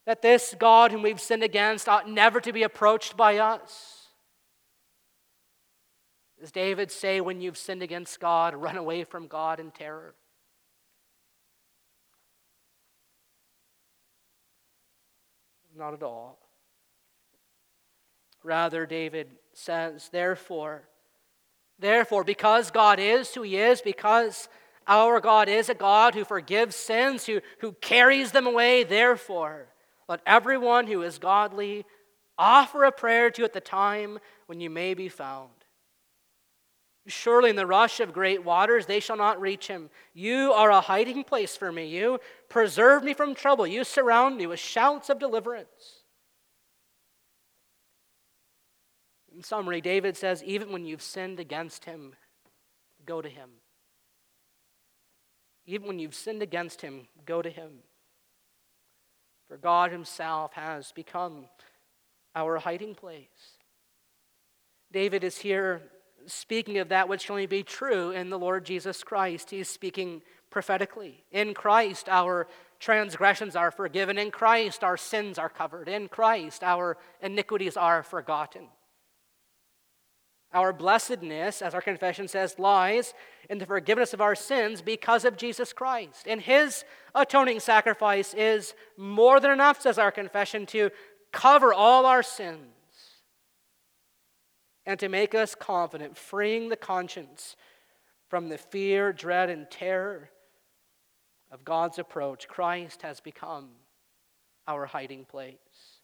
that 0.06 0.22
this 0.22 0.56
God 0.58 0.92
whom 0.92 1.02
we've 1.02 1.20
sinned 1.20 1.44
against 1.44 1.90
ought 1.90 2.08
never 2.08 2.40
to 2.40 2.54
be 2.54 2.62
approached 2.62 3.18
by 3.18 3.40
us? 3.40 4.00
Does 6.40 6.52
David 6.52 6.92
say, 6.92 7.20
when 7.20 7.42
you've 7.42 7.58
sinned 7.58 7.82
against 7.82 8.20
God, 8.20 8.56
run 8.56 8.78
away 8.78 9.04
from 9.04 9.28
God 9.28 9.60
in 9.60 9.72
terror? 9.72 10.16
Not 15.80 15.94
at 15.94 16.04
all. 16.04 16.38
Rather, 18.44 18.86
David 18.86 19.30
says, 19.54 20.10
therefore, 20.12 20.84
therefore, 21.80 22.26
because 22.26 22.70
God 22.70 23.00
is 23.00 23.34
who 23.34 23.44
he 23.44 23.56
is, 23.56 23.82
because 23.82 24.50
our 24.86 25.22
God 25.22 25.48
is 25.48 25.70
a 25.70 25.74
God 25.74 26.16
who 26.16 26.26
forgives 26.26 26.76
sins, 26.76 27.26
who, 27.26 27.40
who 27.60 27.72
carries 27.72 28.34
them 28.34 28.46
away. 28.46 28.84
Therefore, 28.84 29.68
let 30.10 30.20
everyone 30.26 30.86
who 30.86 31.02
is 31.02 31.18
godly 31.18 31.86
offer 32.38 32.84
a 32.84 32.92
prayer 32.92 33.32
to 33.32 33.42
you 33.42 33.46
at 33.46 33.54
the 33.54 33.62
time 33.62 34.20
when 34.48 34.60
you 34.60 34.70
may 34.70 34.94
be 34.94 35.08
found. 35.08 35.59
Surely 37.10 37.50
in 37.50 37.56
the 37.56 37.66
rush 37.66 38.00
of 38.00 38.14
great 38.14 38.44
waters 38.44 38.86
they 38.86 39.00
shall 39.00 39.18
not 39.18 39.42
reach 39.42 39.68
him. 39.68 39.90
You 40.14 40.54
are 40.54 40.70
a 40.70 40.80
hiding 40.80 41.24
place 41.24 41.58
for 41.58 41.72
me. 41.72 41.88
You 41.88 42.20
preserve 42.48 43.04
me 43.04 43.14
from 43.14 43.34
trouble. 43.34 43.66
You 43.66 43.84
surround 43.84 44.38
me 44.38 44.46
with 44.46 44.60
shouts 44.60 45.10
of 45.10 45.20
deliverance. 45.20 46.04
In 49.36 49.44
summary, 49.44 49.82
David 49.82 50.16
says, 50.16 50.44
even 50.44 50.72
when 50.72 50.86
you've 50.86 51.02
sinned 51.02 51.40
against 51.40 51.86
him, 51.86 52.14
go 53.06 53.22
to 53.22 53.30
him. 53.30 53.50
Even 55.66 55.88
when 55.88 56.00
you've 56.00 56.16
sinned 56.16 56.42
against 56.42 56.82
him, 56.82 57.08
go 57.26 57.42
to 57.42 57.50
him. 57.50 57.72
For 59.48 59.58
God 59.58 59.92
himself 59.92 60.54
has 60.54 60.92
become 60.92 61.46
our 62.36 62.58
hiding 62.58 62.94
place. 62.94 63.58
David 64.92 65.24
is 65.24 65.38
here 65.38 65.82
speaking 66.30 66.78
of 66.78 66.90
that 66.90 67.10
which 67.10 67.26
can 67.26 67.34
only 67.34 67.46
be 67.46 67.64
true 67.64 68.12
in 68.12 68.30
the 68.30 68.40
Lord 68.40 68.66
Jesus 68.66 69.04
Christ. 69.04 69.50
He's 69.50 69.70
speaking 69.70 70.22
prophetically. 70.50 71.24
In 71.32 71.54
Christ, 71.54 72.10
our 72.10 72.48
transgressions 72.80 73.56
are 73.56 73.72
forgiven. 73.72 74.18
In 74.18 74.32
Christ, 74.32 74.84
our 74.84 74.98
sins 74.98 75.38
are 75.38 75.50
covered. 75.50 75.88
In 75.88 76.08
Christ, 76.08 76.64
our 76.64 76.98
iniquities 77.22 77.78
are 77.78 78.04
forgotten. 78.04 78.68
Our 80.52 80.74
blessedness, 80.74 81.62
as 81.62 81.76
our 81.76 81.82
confession 81.82 82.28
says, 82.28 82.58
lies 82.58 83.14
in 83.50 83.60
the 83.60 83.68
forgiveness 83.68 84.14
of 84.14 84.22
our 84.22 84.34
sins 84.34 84.82
because 84.82 85.24
of 85.24 85.38
Jesus 85.38 85.74
Christ. 85.74 86.28
And 86.28 86.42
his 86.42 86.84
atoning 87.14 87.60
sacrifice 87.60 88.34
is 88.34 88.74
more 88.98 89.40
than 89.40 89.52
enough, 89.52 89.82
says 89.82 90.00
our 90.00 90.12
confession, 90.12 90.66
to 90.68 90.90
cover 91.32 91.72
all 91.72 92.08
our 92.08 92.24
sins 92.24 92.79
and 94.90 95.00
to 95.00 95.08
make 95.08 95.36
us 95.36 95.54
confident, 95.54 96.18
freeing 96.18 96.70
the 96.70 96.76
conscience 96.76 97.56
from 98.28 98.50
the 98.50 98.58
fear, 98.58 99.14
dread, 99.14 99.48
and 99.48 99.70
terror 99.70 100.32
of 101.52 101.64
God's 101.64 102.00
approach. 102.00 102.48
Christ 102.48 103.04
has 103.04 103.20
become 103.20 103.70
our 104.68 104.88
hiding 104.88 105.26
place. 105.26 106.00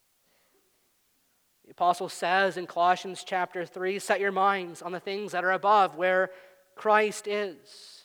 The 1.65 1.71
apostle 1.71 2.09
says 2.09 2.57
in 2.57 2.67
Colossians 2.67 3.23
chapter 3.25 3.65
3 3.65 3.97
set 3.97 4.19
your 4.19 4.31
minds 4.31 4.83
on 4.83 4.91
the 4.91 4.99
things 4.99 5.31
that 5.31 5.43
are 5.43 5.53
above, 5.53 5.95
where 5.95 6.29
Christ 6.75 7.25
is. 7.25 8.03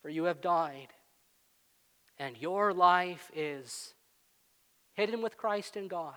For 0.00 0.10
you 0.10 0.24
have 0.24 0.40
died, 0.40 0.92
and 2.20 2.38
your 2.38 2.72
life 2.72 3.32
is 3.34 3.94
hidden 4.92 5.22
with 5.22 5.36
Christ 5.36 5.76
in 5.76 5.88
God. 5.88 6.14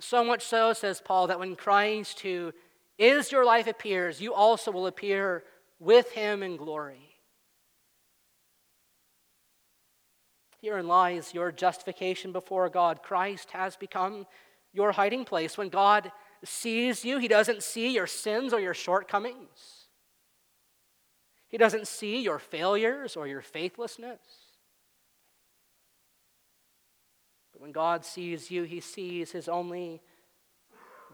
So 0.00 0.24
much 0.24 0.44
so, 0.44 0.72
says 0.72 1.00
Paul, 1.00 1.28
that 1.28 1.38
when 1.38 1.56
Christ, 1.56 2.20
who 2.20 2.52
is 2.98 3.30
your 3.30 3.44
life, 3.44 3.66
appears, 3.66 4.20
you 4.20 4.34
also 4.34 4.70
will 4.70 4.86
appear 4.86 5.44
with 5.78 6.10
him 6.12 6.42
in 6.42 6.56
glory. 6.56 7.14
Herein 10.60 10.88
lies 10.88 11.34
your 11.34 11.52
justification 11.52 12.32
before 12.32 12.70
God. 12.70 13.02
Christ 13.02 13.50
has 13.50 13.76
become 13.76 14.26
your 14.72 14.92
hiding 14.92 15.26
place. 15.26 15.58
When 15.58 15.68
God 15.68 16.10
sees 16.42 17.04
you, 17.04 17.18
He 17.18 17.28
doesn't 17.28 17.62
see 17.62 17.92
your 17.92 18.06
sins 18.06 18.54
or 18.54 18.60
your 18.60 18.72
shortcomings, 18.72 19.88
He 21.48 21.58
doesn't 21.58 21.86
see 21.86 22.22
your 22.22 22.38
failures 22.38 23.14
or 23.14 23.26
your 23.26 23.42
faithlessness. 23.42 24.43
But 27.54 27.62
when 27.62 27.72
God 27.72 28.04
sees 28.04 28.50
you, 28.50 28.64
He 28.64 28.80
sees 28.80 29.30
His 29.32 29.48
only 29.48 30.02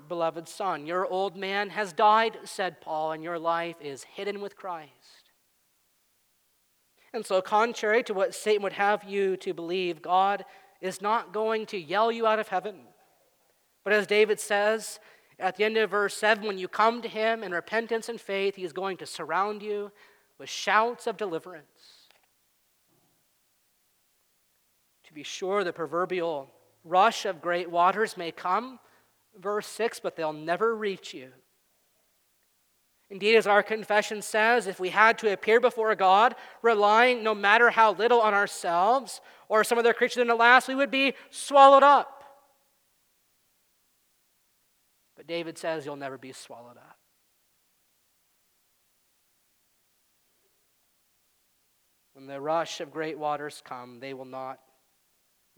beloved 0.09 0.49
Son. 0.49 0.87
Your 0.87 1.07
old 1.07 1.37
man 1.37 1.71
has 1.71 1.93
died, 1.93 2.39
said 2.45 2.81
Paul, 2.81 3.13
and 3.13 3.23
your 3.23 3.39
life 3.39 3.77
is 3.81 4.03
hidden 4.03 4.41
with 4.41 4.57
Christ. 4.57 5.31
And 7.13 7.25
so, 7.25 7.43
contrary 7.43 8.03
to 8.05 8.15
what 8.15 8.35
Satan 8.35 8.63
would 8.63 8.73
have 8.73 9.05
you 9.05 9.37
to 9.39 9.53
believe, 9.53 10.01
God 10.01 10.45
is 10.81 11.03
not 11.03 11.33
going 11.33 11.67
to 11.67 11.79
yell 11.79 12.11
you 12.11 12.27
out 12.27 12.39
of 12.39 12.49
heaven. 12.49 12.77
But 13.85 13.93
as 13.93 14.07
David 14.07 14.41
says 14.41 14.99
at 15.39 15.57
the 15.57 15.65
end 15.65 15.77
of 15.77 15.91
verse 15.91 16.17
7, 16.17 16.47
when 16.47 16.59
you 16.59 16.69
come 16.69 17.03
to 17.03 17.09
him 17.09 17.43
in 17.43 17.53
repentance 17.53 18.09
and 18.09 18.21
faith, 18.21 18.57
he 18.57 18.65
is 18.65 18.73
going 18.73 18.97
to 18.99 19.07
surround 19.07 19.63
you 19.63 19.91
with 20.39 20.49
shouts 20.49 21.07
of 21.07 21.17
deliverance. 21.17 22.00
To 25.11 25.15
be 25.15 25.25
sure, 25.25 25.65
the 25.65 25.73
proverbial 25.73 26.49
rush 26.85 27.25
of 27.25 27.43
great 27.43 27.69
waters 27.69 28.17
may 28.17 28.31
come, 28.31 28.79
verse 29.37 29.67
6, 29.67 29.99
but 29.99 30.15
they'll 30.15 30.33
never 30.33 30.77
reach 30.77 31.13
you. 31.13 31.33
Indeed, 33.11 33.35
as 33.35 33.49
our 33.49 33.65
confession 33.65 34.23
says, 34.23 34.69
if 34.69 34.79
we 34.79 34.91
had 34.91 35.19
to 35.19 35.33
appear 35.33 35.59
before 35.59 35.93
God, 35.97 36.37
relying 36.63 37.25
no 37.25 37.35
matter 37.35 37.71
how 37.71 37.95
little 37.95 38.21
on 38.21 38.35
ourselves 38.35 39.21
or 39.49 39.65
some 39.65 39.79
other 39.79 39.93
creature 39.93 40.21
than 40.21 40.29
the 40.29 40.37
last, 40.37 40.69
we 40.69 40.77
would 40.77 40.93
be 40.93 41.15
swallowed 41.29 41.83
up. 41.83 42.23
But 45.17 45.27
David 45.27 45.59
says 45.59 45.85
you'll 45.85 45.97
never 45.97 46.19
be 46.19 46.31
swallowed 46.31 46.77
up. 46.77 46.99
When 52.13 52.29
the 52.29 52.41
rush 52.41 52.81
of 52.81 52.93
great 52.93 53.19
waters 53.19 53.61
come, 53.65 53.99
they 53.99 54.15
will 54.15 54.25
not 54.25 54.61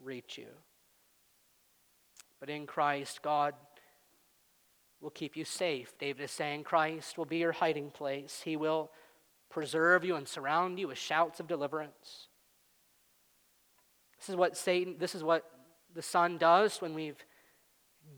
reach 0.02 0.38
you. 0.38 0.48
But 2.40 2.50
in 2.50 2.66
Christ, 2.66 3.22
God 3.22 3.54
will 5.00 5.10
keep 5.10 5.36
you 5.36 5.44
safe. 5.44 5.96
David 5.98 6.24
is 6.24 6.30
saying 6.30 6.64
Christ 6.64 7.18
will 7.18 7.24
be 7.24 7.38
your 7.38 7.52
hiding 7.52 7.90
place. 7.90 8.42
He 8.44 8.56
will 8.56 8.90
preserve 9.50 10.04
you 10.04 10.16
and 10.16 10.26
surround 10.26 10.78
you 10.78 10.88
with 10.88 10.98
shouts 10.98 11.40
of 11.40 11.46
deliverance. 11.46 12.28
This 14.18 14.28
is 14.28 14.36
what 14.36 14.56
Satan, 14.56 14.96
this 14.98 15.14
is 15.14 15.22
what 15.22 15.44
the 15.94 16.02
Son 16.02 16.38
does 16.38 16.80
when 16.80 16.94
we've 16.94 17.24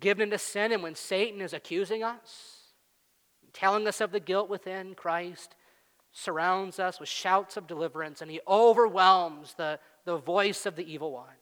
given 0.01 0.25
into 0.25 0.39
sin 0.39 0.73
and 0.73 0.83
when 0.83 0.95
Satan 0.95 1.41
is 1.41 1.53
accusing 1.53 2.03
us, 2.03 2.73
telling 3.53 3.87
us 3.87 4.01
of 4.01 4.13
the 4.13 4.21
guilt 4.21 4.49
within 4.49 4.95
Christ 4.95 5.57
surrounds 6.13 6.79
us 6.79 7.01
with 7.01 7.09
shouts 7.09 7.57
of 7.57 7.67
deliverance 7.67 8.23
and 8.23 8.31
he 8.31 8.41
overwhelms 8.47 9.55
the, 9.57 9.81
the 10.05 10.17
voice 10.17 10.67
of 10.67 10.77
the 10.77 10.91
evil 10.91 11.13
one. 11.13 11.35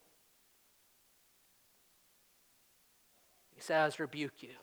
Says, 3.63 3.99
Rebuke 3.99 4.43
you. 4.43 4.55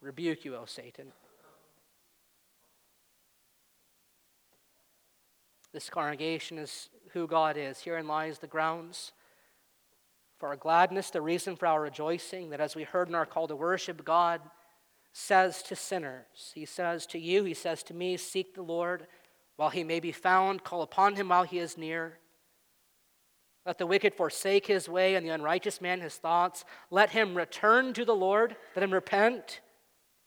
rebuke 0.00 0.44
you, 0.44 0.56
O 0.56 0.64
Satan. 0.66 1.12
This 5.72 5.88
congregation 5.88 6.58
is 6.58 6.90
who 7.12 7.26
God 7.26 7.56
is. 7.56 7.80
Herein 7.80 8.06
lies 8.06 8.38
the 8.38 8.46
grounds 8.46 9.12
for 10.38 10.48
our 10.48 10.56
gladness, 10.56 11.10
the 11.10 11.22
reason 11.22 11.56
for 11.56 11.66
our 11.66 11.80
rejoicing, 11.80 12.50
that 12.50 12.60
as 12.60 12.74
we 12.74 12.82
heard 12.82 13.08
in 13.08 13.14
our 13.14 13.24
call 13.24 13.46
to 13.48 13.56
worship, 13.56 14.04
God 14.04 14.40
says 15.12 15.62
to 15.62 15.76
sinners, 15.76 16.52
He 16.54 16.64
says 16.64 17.06
to 17.06 17.18
you, 17.18 17.44
He 17.44 17.54
says 17.54 17.82
to 17.84 17.94
me, 17.94 18.16
Seek 18.16 18.54
the 18.54 18.62
Lord 18.62 19.06
while 19.56 19.70
He 19.70 19.84
may 19.84 20.00
be 20.00 20.12
found, 20.12 20.64
call 20.64 20.82
upon 20.82 21.14
Him 21.14 21.28
while 21.28 21.44
He 21.44 21.58
is 21.58 21.78
near. 21.78 22.18
Let 23.64 23.78
the 23.78 23.86
wicked 23.86 24.14
forsake 24.14 24.66
his 24.66 24.88
way 24.88 25.14
and 25.14 25.24
the 25.24 25.30
unrighteous 25.30 25.80
man 25.80 26.00
his 26.00 26.16
thoughts. 26.16 26.64
Let 26.90 27.10
him 27.10 27.36
return 27.36 27.92
to 27.94 28.04
the 28.04 28.14
Lord, 28.14 28.56
let 28.74 28.82
him 28.82 28.92
repent, 28.92 29.60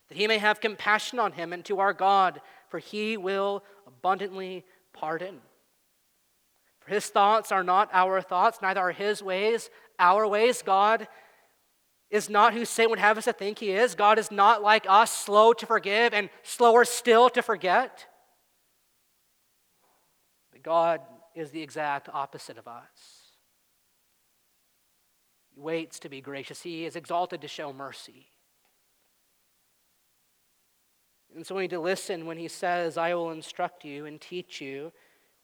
that 0.07 0.17
he 0.17 0.27
may 0.27 0.37
have 0.37 0.61
compassion 0.61 1.19
on 1.19 1.33
him 1.33 1.51
and 1.51 1.65
to 1.65 1.79
our 1.79 1.93
God, 1.93 2.41
for 2.69 2.79
he 2.79 3.17
will 3.17 3.63
abundantly 3.85 4.63
pardon. 4.93 5.41
For 6.79 6.91
his 6.93 7.07
thoughts 7.07 7.51
are 7.51 7.63
not 7.63 7.89
our 7.91 8.21
thoughts, 8.21 8.59
neither 8.61 8.79
are 8.79 8.91
his 8.91 9.21
ways 9.21 9.69
our 9.99 10.27
ways. 10.27 10.61
God 10.61 11.07
is 12.09 12.29
not 12.29 12.53
who 12.53 12.65
Satan 12.65 12.91
would 12.91 12.99
have 12.99 13.17
us 13.17 13.25
to 13.25 13.33
think 13.33 13.59
he 13.59 13.71
is. 13.71 13.95
God 13.95 14.19
is 14.19 14.31
not 14.31 14.61
like 14.61 14.85
us, 14.87 15.11
slow 15.11 15.53
to 15.53 15.65
forgive 15.65 16.13
and 16.13 16.29
slower 16.43 16.85
still 16.85 17.29
to 17.31 17.41
forget. 17.41 18.05
But 20.51 20.63
God 20.63 21.01
is 21.33 21.51
the 21.51 21.61
exact 21.61 22.09
opposite 22.11 22.57
of 22.57 22.67
us. 22.67 23.14
He 25.55 25.61
waits 25.61 25.99
to 25.99 26.09
be 26.09 26.21
gracious, 26.21 26.61
He 26.61 26.85
is 26.85 26.95
exalted 26.95 27.41
to 27.41 27.47
show 27.47 27.73
mercy. 27.73 28.27
And 31.35 31.45
so 31.45 31.55
we 31.55 31.63
need 31.63 31.71
to 31.71 31.79
listen 31.79 32.25
when 32.25 32.37
He 32.37 32.47
says, 32.47 32.97
I 32.97 33.13
will 33.13 33.31
instruct 33.31 33.83
you 33.83 34.05
and 34.05 34.19
teach 34.19 34.61
you 34.61 34.91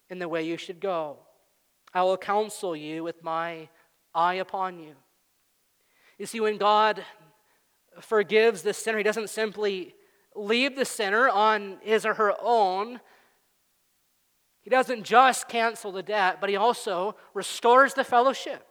in 0.09 0.19
the 0.19 0.29
way 0.29 0.43
you 0.43 0.57
should 0.57 0.79
go. 0.79 1.17
I 1.93 2.03
will 2.03 2.17
counsel 2.17 2.75
you 2.75 3.03
with 3.03 3.23
my 3.23 3.69
eye 4.13 4.35
upon 4.35 4.79
you. 4.79 4.93
You 6.17 6.25
see, 6.25 6.39
when 6.39 6.57
God 6.57 7.03
forgives 7.99 8.61
the 8.61 8.73
sinner, 8.73 8.97
He 8.97 9.03
doesn't 9.03 9.29
simply 9.29 9.95
leave 10.35 10.75
the 10.75 10.85
sinner 10.85 11.27
on 11.29 11.77
his 11.81 12.05
or 12.05 12.13
her 12.13 12.33
own. 12.41 13.01
He 14.61 14.69
doesn't 14.69 15.03
just 15.03 15.49
cancel 15.49 15.91
the 15.91 16.03
debt, 16.03 16.37
but 16.39 16.49
He 16.49 16.55
also 16.55 17.15
restores 17.33 17.93
the 17.93 18.03
fellowship. 18.03 18.65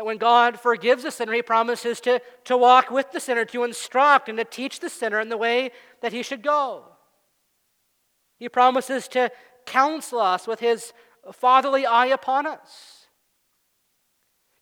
That 0.00 0.06
when 0.06 0.16
God 0.16 0.58
forgives 0.58 1.04
a 1.04 1.10
sinner, 1.10 1.34
He 1.34 1.42
promises 1.42 2.00
to, 2.00 2.22
to 2.44 2.56
walk 2.56 2.90
with 2.90 3.12
the 3.12 3.20
sinner, 3.20 3.44
to 3.44 3.64
instruct 3.64 4.30
and 4.30 4.38
to 4.38 4.44
teach 4.44 4.80
the 4.80 4.88
sinner 4.88 5.20
in 5.20 5.28
the 5.28 5.36
way 5.36 5.72
that 6.00 6.14
he 6.14 6.22
should 6.22 6.42
go. 6.42 6.84
He 8.38 8.48
promises 8.48 9.08
to 9.08 9.30
counsel 9.66 10.18
us 10.18 10.46
with 10.46 10.58
His 10.58 10.94
fatherly 11.34 11.84
eye 11.84 12.06
upon 12.06 12.46
us. 12.46 13.08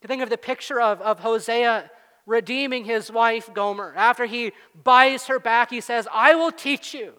To 0.03 0.09
think 0.09 0.23
of 0.23 0.29
the 0.29 0.37
picture 0.37 0.81
of, 0.81 1.01
of 1.03 1.21
Hosea 1.21 1.89
redeeming 2.27 2.85
his 2.85 3.09
wife 3.09 3.49
Gomer. 3.55 3.95
After 3.97 4.27
he 4.27 4.51
buys 4.75 5.29
her 5.29 5.39
back, 5.39 5.71
he 5.71 5.81
says, 5.81 6.09
I 6.13 6.35
will 6.35 6.51
teach 6.51 6.93
you. 6.95 7.13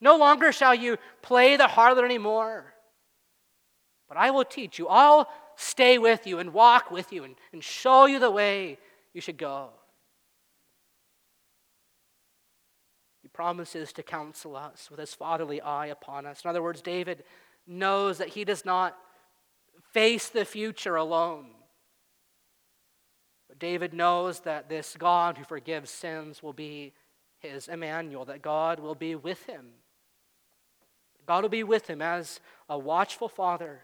No 0.00 0.16
longer 0.16 0.50
shall 0.50 0.74
you 0.74 0.96
play 1.22 1.56
the 1.56 1.68
harlot 1.68 2.04
anymore, 2.04 2.74
but 4.10 4.18
I 4.18 4.32
will 4.32 4.44
teach 4.44 4.76
you. 4.76 4.88
I'll 4.88 5.30
stay 5.54 5.96
with 5.96 6.26
you 6.26 6.40
and 6.40 6.52
walk 6.52 6.90
with 6.90 7.12
you 7.12 7.22
and, 7.22 7.36
and 7.52 7.62
show 7.62 8.06
you 8.06 8.18
the 8.18 8.30
way 8.30 8.76
you 9.14 9.20
should 9.20 9.38
go. 9.38 9.68
He 13.22 13.28
promises 13.28 13.92
to 13.92 14.02
counsel 14.02 14.56
us 14.56 14.90
with 14.90 14.98
his 14.98 15.14
fatherly 15.14 15.60
eye 15.60 15.86
upon 15.86 16.26
us. 16.26 16.42
In 16.44 16.50
other 16.50 16.60
words, 16.62 16.82
David 16.82 17.22
knows 17.68 18.18
that 18.18 18.30
he 18.30 18.44
does 18.44 18.64
not 18.64 18.98
face 19.92 20.28
the 20.28 20.44
future 20.44 20.96
alone. 20.96 21.46
But 23.48 23.60
David 23.60 23.94
knows 23.94 24.40
that 24.40 24.68
this 24.68 24.96
God 24.98 25.38
who 25.38 25.44
forgives 25.44 25.88
sins 25.88 26.42
will 26.42 26.52
be 26.52 26.94
his 27.38 27.68
Emmanuel, 27.68 28.24
that 28.24 28.42
God 28.42 28.80
will 28.80 28.96
be 28.96 29.14
with 29.14 29.46
him. 29.46 29.66
God 31.26 31.42
will 31.44 31.48
be 31.48 31.62
with 31.62 31.88
him 31.88 32.02
as 32.02 32.40
a 32.68 32.76
watchful 32.76 33.28
father. 33.28 33.82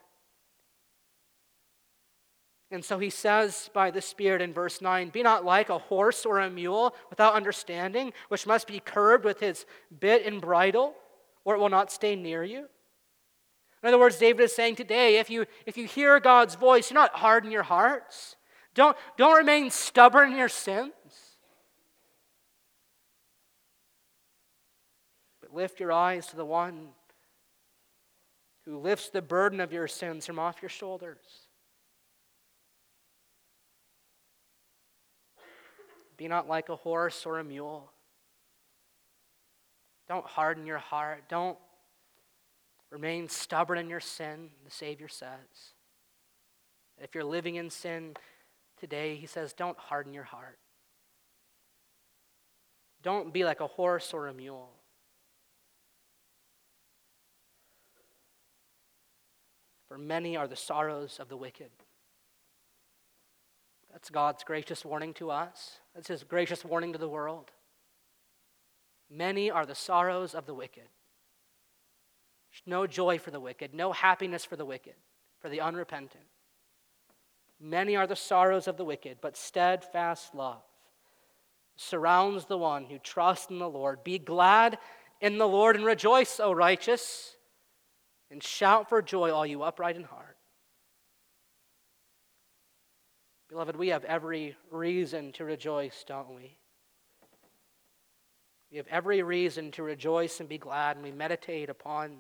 And 2.70 2.85
so 2.85 2.98
he 2.98 3.11
says 3.11 3.70
by 3.72 3.90
the 3.90 4.00
Spirit 4.00 4.42
in 4.42 4.52
verse 4.52 4.81
9 4.81 5.11
Be 5.11 5.22
not 5.22 5.44
like 5.44 5.68
a 5.68 5.79
horse 5.79 6.26
or 6.26 6.40
a 6.40 6.50
mule 6.50 6.94
without 7.11 7.35
understanding, 7.35 8.12
which 8.29 8.46
must 8.46 8.66
be 8.66 8.81
curbed 8.81 9.24
with 9.24 9.40
his 9.40 9.66
bit 10.00 10.26
and 10.26 10.40
bridle, 10.40 10.94
or 11.44 11.55
it 11.55 11.59
will 11.59 11.68
not 11.68 11.92
stay 11.92 12.16
near 12.16 12.42
you. 12.42 12.66
In 13.83 13.88
other 13.88 13.98
words, 13.98 14.18
David 14.18 14.42
is 14.42 14.55
saying 14.55 14.74
today, 14.74 15.18
if 15.18 15.31
you, 15.31 15.46
if 15.64 15.76
you 15.76 15.87
hear 15.87 16.18
God's 16.18 16.57
voice, 16.57 16.88
do 16.88 16.94
not 16.94 17.14
harden 17.14 17.52
your 17.52 17.62
hearts. 17.62 18.35
Don't, 18.74 18.96
don't 19.16 19.37
remain 19.37 19.70
stubborn 19.70 20.33
in 20.33 20.38
your 20.38 20.48
sins. 20.48 20.92
But 25.40 25.55
lift 25.55 25.79
your 25.79 25.92
eyes 25.92 26.26
to 26.29 26.37
the 26.37 26.44
one 26.44 26.88
who 28.64 28.79
lifts 28.79 29.11
the 29.11 29.22
burden 29.22 29.61
of 29.61 29.72
your 29.72 29.87
sins 29.87 30.26
from 30.26 30.40
off 30.40 30.61
your 30.61 30.68
shoulders. 30.68 31.45
Be 36.16 36.29
not 36.29 36.48
like 36.48 36.68
a 36.68 36.76
horse 36.76 37.26
or 37.26 37.38
a 37.38 37.44
mule. 37.44 37.90
Don't 40.09 40.26
harden 40.26 40.66
your 40.66 40.79
heart. 40.79 41.24
Don't 41.29 41.59
Remain 42.90 43.29
stubborn 43.29 43.79
in 43.79 43.90
your 43.90 44.00
sin, 44.00 44.50
the 44.64 44.70
Savior 44.70 45.09
says. 45.09 45.74
If 46.98 47.14
you're 47.14 47.24
living 47.24 47.57
in 47.57 47.68
sin 47.68 48.14
today, 48.79 49.16
he 49.16 49.26
says, 49.26 49.52
don't 49.52 49.79
harden 49.79 50.14
your 50.14 50.24
heart. 50.24 50.59
Don't 53.02 53.33
be 53.33 53.44
like 53.44 53.61
a 53.61 53.66
horse 53.66 54.14
or 54.14 54.29
a 54.29 54.35
mule. 54.35 54.70
For 59.88 59.98
many 59.98 60.37
are 60.37 60.48
the 60.48 60.57
sorrows 60.57 61.18
of 61.20 61.29
the 61.29 61.37
wicked. 61.37 61.70
That's 63.96 64.11
God's 64.11 64.44
gracious 64.44 64.85
warning 64.85 65.14
to 65.14 65.30
us. 65.30 65.78
That's 65.94 66.09
his 66.09 66.22
gracious 66.22 66.66
warning 66.66 66.92
to 66.92 66.98
the 66.98 67.09
world. 67.09 67.50
Many 69.11 69.50
are 69.50 69.64
the 69.64 69.74
sorrows 69.74 70.35
of 70.35 70.44
the 70.44 70.52
wicked. 70.52 70.88
No 72.66 72.87
joy 72.87 73.18
for 73.18 73.30
the 73.30 73.40
wicked, 73.40 73.72
no 73.72 73.92
happiness 73.92 74.44
for 74.44 74.54
the 74.54 74.66
wicked, 74.66 74.96
for 75.40 75.48
the 75.48 75.62
unrepentant. 75.62 76.26
Many 77.59 77.96
are 77.96 78.06
the 78.06 78.16
sorrows 78.16 78.68
of 78.68 78.76
the 78.76 78.85
wicked, 78.85 79.16
but 79.22 79.35
steadfast 79.35 80.35
love 80.35 80.61
surrounds 81.76 82.44
the 82.44 82.59
one 82.59 82.85
who 82.85 82.98
trusts 82.98 83.48
in 83.48 83.59
the 83.59 83.66
Lord. 83.66 84.04
Be 84.04 84.18
glad 84.18 84.76
in 85.22 85.38
the 85.38 85.48
Lord 85.48 85.74
and 85.74 85.87
rejoice, 85.87 86.38
O 86.38 86.52
righteous, 86.52 87.35
and 88.30 88.42
shout 88.42 88.90
for 88.90 89.00
joy, 89.00 89.30
all 89.30 89.46
you 89.46 89.62
upright 89.62 89.96
in 89.96 90.04
heart. 90.04 90.26
Beloved, 93.48 93.76
we 93.76 93.88
have 93.88 94.04
every 94.04 94.56
reason 94.70 95.32
to 95.32 95.44
rejoice, 95.44 96.04
don't 96.06 96.35
we? 96.35 96.56
We 98.70 98.78
have 98.78 98.88
every 98.88 99.22
reason 99.22 99.70
to 99.72 99.85
rejoice 99.85 100.40
and 100.40 100.48
be 100.48 100.59
glad, 100.59 100.96
and 100.96 101.04
we 101.04 101.12
meditate 101.12 101.70
upon 101.70 102.18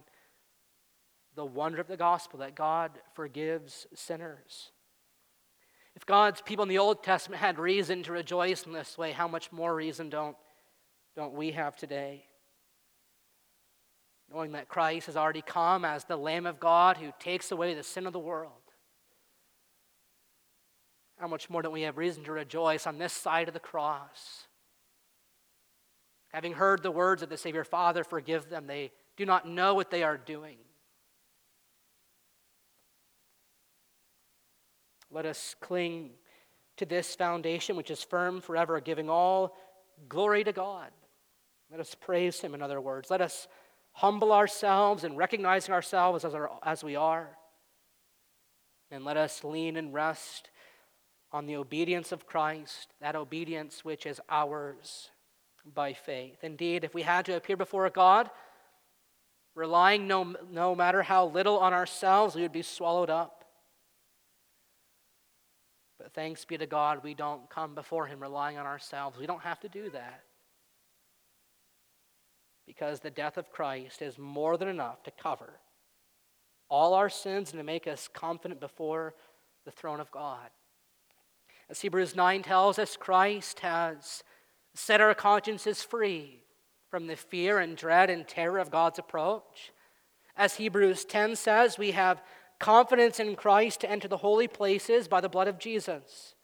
the 1.34 1.44
wonder 1.44 1.80
of 1.80 1.88
the 1.88 1.96
gospel 1.96 2.38
that 2.38 2.54
God 2.54 2.92
forgives 3.14 3.86
sinners. 3.94 4.70
If 5.96 6.06
God's 6.06 6.40
people 6.42 6.62
in 6.62 6.68
the 6.68 6.78
Old 6.78 7.02
Testament 7.02 7.40
had 7.40 7.58
reason 7.58 8.02
to 8.04 8.12
rejoice 8.12 8.64
in 8.64 8.72
this 8.72 8.96
way, 8.96 9.12
how 9.12 9.26
much 9.26 9.50
more 9.50 9.74
reason 9.74 10.08
don't, 10.08 10.36
don't 11.16 11.34
we 11.34 11.52
have 11.52 11.74
today? 11.74 12.26
Knowing 14.30 14.52
that 14.52 14.68
Christ 14.68 15.06
has 15.06 15.16
already 15.16 15.42
come 15.42 15.84
as 15.84 16.04
the 16.04 16.16
Lamb 16.16 16.46
of 16.46 16.60
God 16.60 16.98
who 16.98 17.12
takes 17.18 17.50
away 17.50 17.74
the 17.74 17.82
sin 17.82 18.06
of 18.06 18.12
the 18.12 18.18
world. 18.18 18.52
How 21.18 21.28
much 21.28 21.48
more 21.48 21.62
don't 21.62 21.72
we 21.72 21.82
have 21.82 21.96
reason 21.96 22.24
to 22.24 22.32
rejoice 22.32 22.86
on 22.86 22.98
this 22.98 23.12
side 23.12 23.48
of 23.48 23.54
the 23.54 23.60
cross? 23.60 24.46
Having 26.32 26.54
heard 26.54 26.82
the 26.82 26.90
words 26.90 27.22
of 27.22 27.30
the 27.30 27.38
Savior, 27.38 27.64
Father, 27.64 28.04
forgive 28.04 28.50
them. 28.50 28.66
They 28.66 28.92
do 29.16 29.24
not 29.24 29.48
know 29.48 29.74
what 29.74 29.90
they 29.90 30.02
are 30.02 30.18
doing. 30.18 30.58
Let 35.10 35.24
us 35.24 35.54
cling 35.60 36.10
to 36.76 36.84
this 36.84 37.14
foundation, 37.14 37.76
which 37.76 37.90
is 37.90 38.02
firm 38.02 38.42
forever, 38.42 38.80
giving 38.80 39.08
all 39.08 39.56
glory 40.08 40.44
to 40.44 40.52
God. 40.52 40.90
Let 41.70 41.80
us 41.80 41.94
praise 41.94 42.40
Him, 42.40 42.54
in 42.54 42.60
other 42.60 42.80
words. 42.80 43.10
Let 43.10 43.22
us 43.22 43.48
humble 43.92 44.32
ourselves 44.32 45.04
and 45.04 45.16
recognizing 45.16 45.72
ourselves 45.72 46.24
as, 46.24 46.34
our, 46.34 46.50
as 46.62 46.84
we 46.84 46.96
are. 46.96 47.30
And 48.90 49.04
let 49.04 49.16
us 49.16 49.42
lean 49.42 49.76
and 49.78 49.94
rest 49.94 50.50
on 51.32 51.46
the 51.46 51.56
obedience 51.56 52.12
of 52.12 52.26
Christ, 52.26 52.92
that 53.00 53.16
obedience 53.16 53.84
which 53.84 54.06
is 54.06 54.20
ours 54.28 55.10
by 55.74 55.92
faith. 55.92 56.38
Indeed, 56.42 56.84
if 56.84 56.94
we 56.94 57.02
had 57.02 57.24
to 57.26 57.36
appear 57.36 57.56
before 57.56 57.88
God, 57.90 58.30
relying 59.54 60.06
no, 60.06 60.34
no 60.50 60.74
matter 60.74 61.02
how 61.02 61.26
little 61.26 61.58
on 61.58 61.72
ourselves, 61.72 62.34
we 62.34 62.42
would 62.42 62.52
be 62.52 62.62
swallowed 62.62 63.10
up. 63.10 63.44
But 65.98 66.12
thanks 66.12 66.44
be 66.44 66.58
to 66.58 66.66
God, 66.66 67.02
we 67.02 67.14
don't 67.14 67.48
come 67.50 67.74
before 67.74 68.06
Him 68.06 68.20
relying 68.20 68.58
on 68.58 68.66
ourselves. 68.66 69.18
We 69.18 69.26
don't 69.26 69.42
have 69.42 69.60
to 69.60 69.68
do 69.68 69.90
that. 69.90 70.22
Because 72.66 73.00
the 73.00 73.10
death 73.10 73.38
of 73.38 73.50
Christ 73.50 74.02
is 74.02 74.18
more 74.18 74.56
than 74.56 74.68
enough 74.68 75.02
to 75.04 75.10
cover 75.10 75.54
all 76.68 76.94
our 76.94 77.08
sins 77.08 77.52
and 77.52 77.60
to 77.60 77.64
make 77.64 77.86
us 77.86 78.08
confident 78.12 78.60
before 78.60 79.14
the 79.64 79.70
throne 79.70 80.00
of 80.00 80.10
God. 80.10 80.50
As 81.68 81.80
Hebrews 81.80 82.14
9 82.14 82.42
tells 82.42 82.78
us, 82.78 82.96
Christ 82.96 83.60
has 83.60 84.22
set 84.74 85.00
our 85.00 85.14
consciences 85.14 85.82
free 85.82 86.42
from 86.90 87.06
the 87.06 87.16
fear 87.16 87.58
and 87.58 87.76
dread 87.76 88.08
and 88.08 88.26
terror 88.26 88.58
of 88.58 88.70
God's 88.70 88.98
approach. 88.98 89.72
As 90.36 90.56
Hebrews 90.56 91.04
10 91.04 91.34
says, 91.36 91.78
we 91.78 91.92
have 91.92 92.22
confidence 92.58 93.18
in 93.18 93.36
Christ 93.36 93.80
to 93.80 93.90
enter 93.90 94.06
the 94.08 94.18
holy 94.18 94.48
places 94.48 95.08
by 95.08 95.20
the 95.20 95.28
blood 95.28 95.48
of 95.48 95.58
Jesus. 95.58 96.34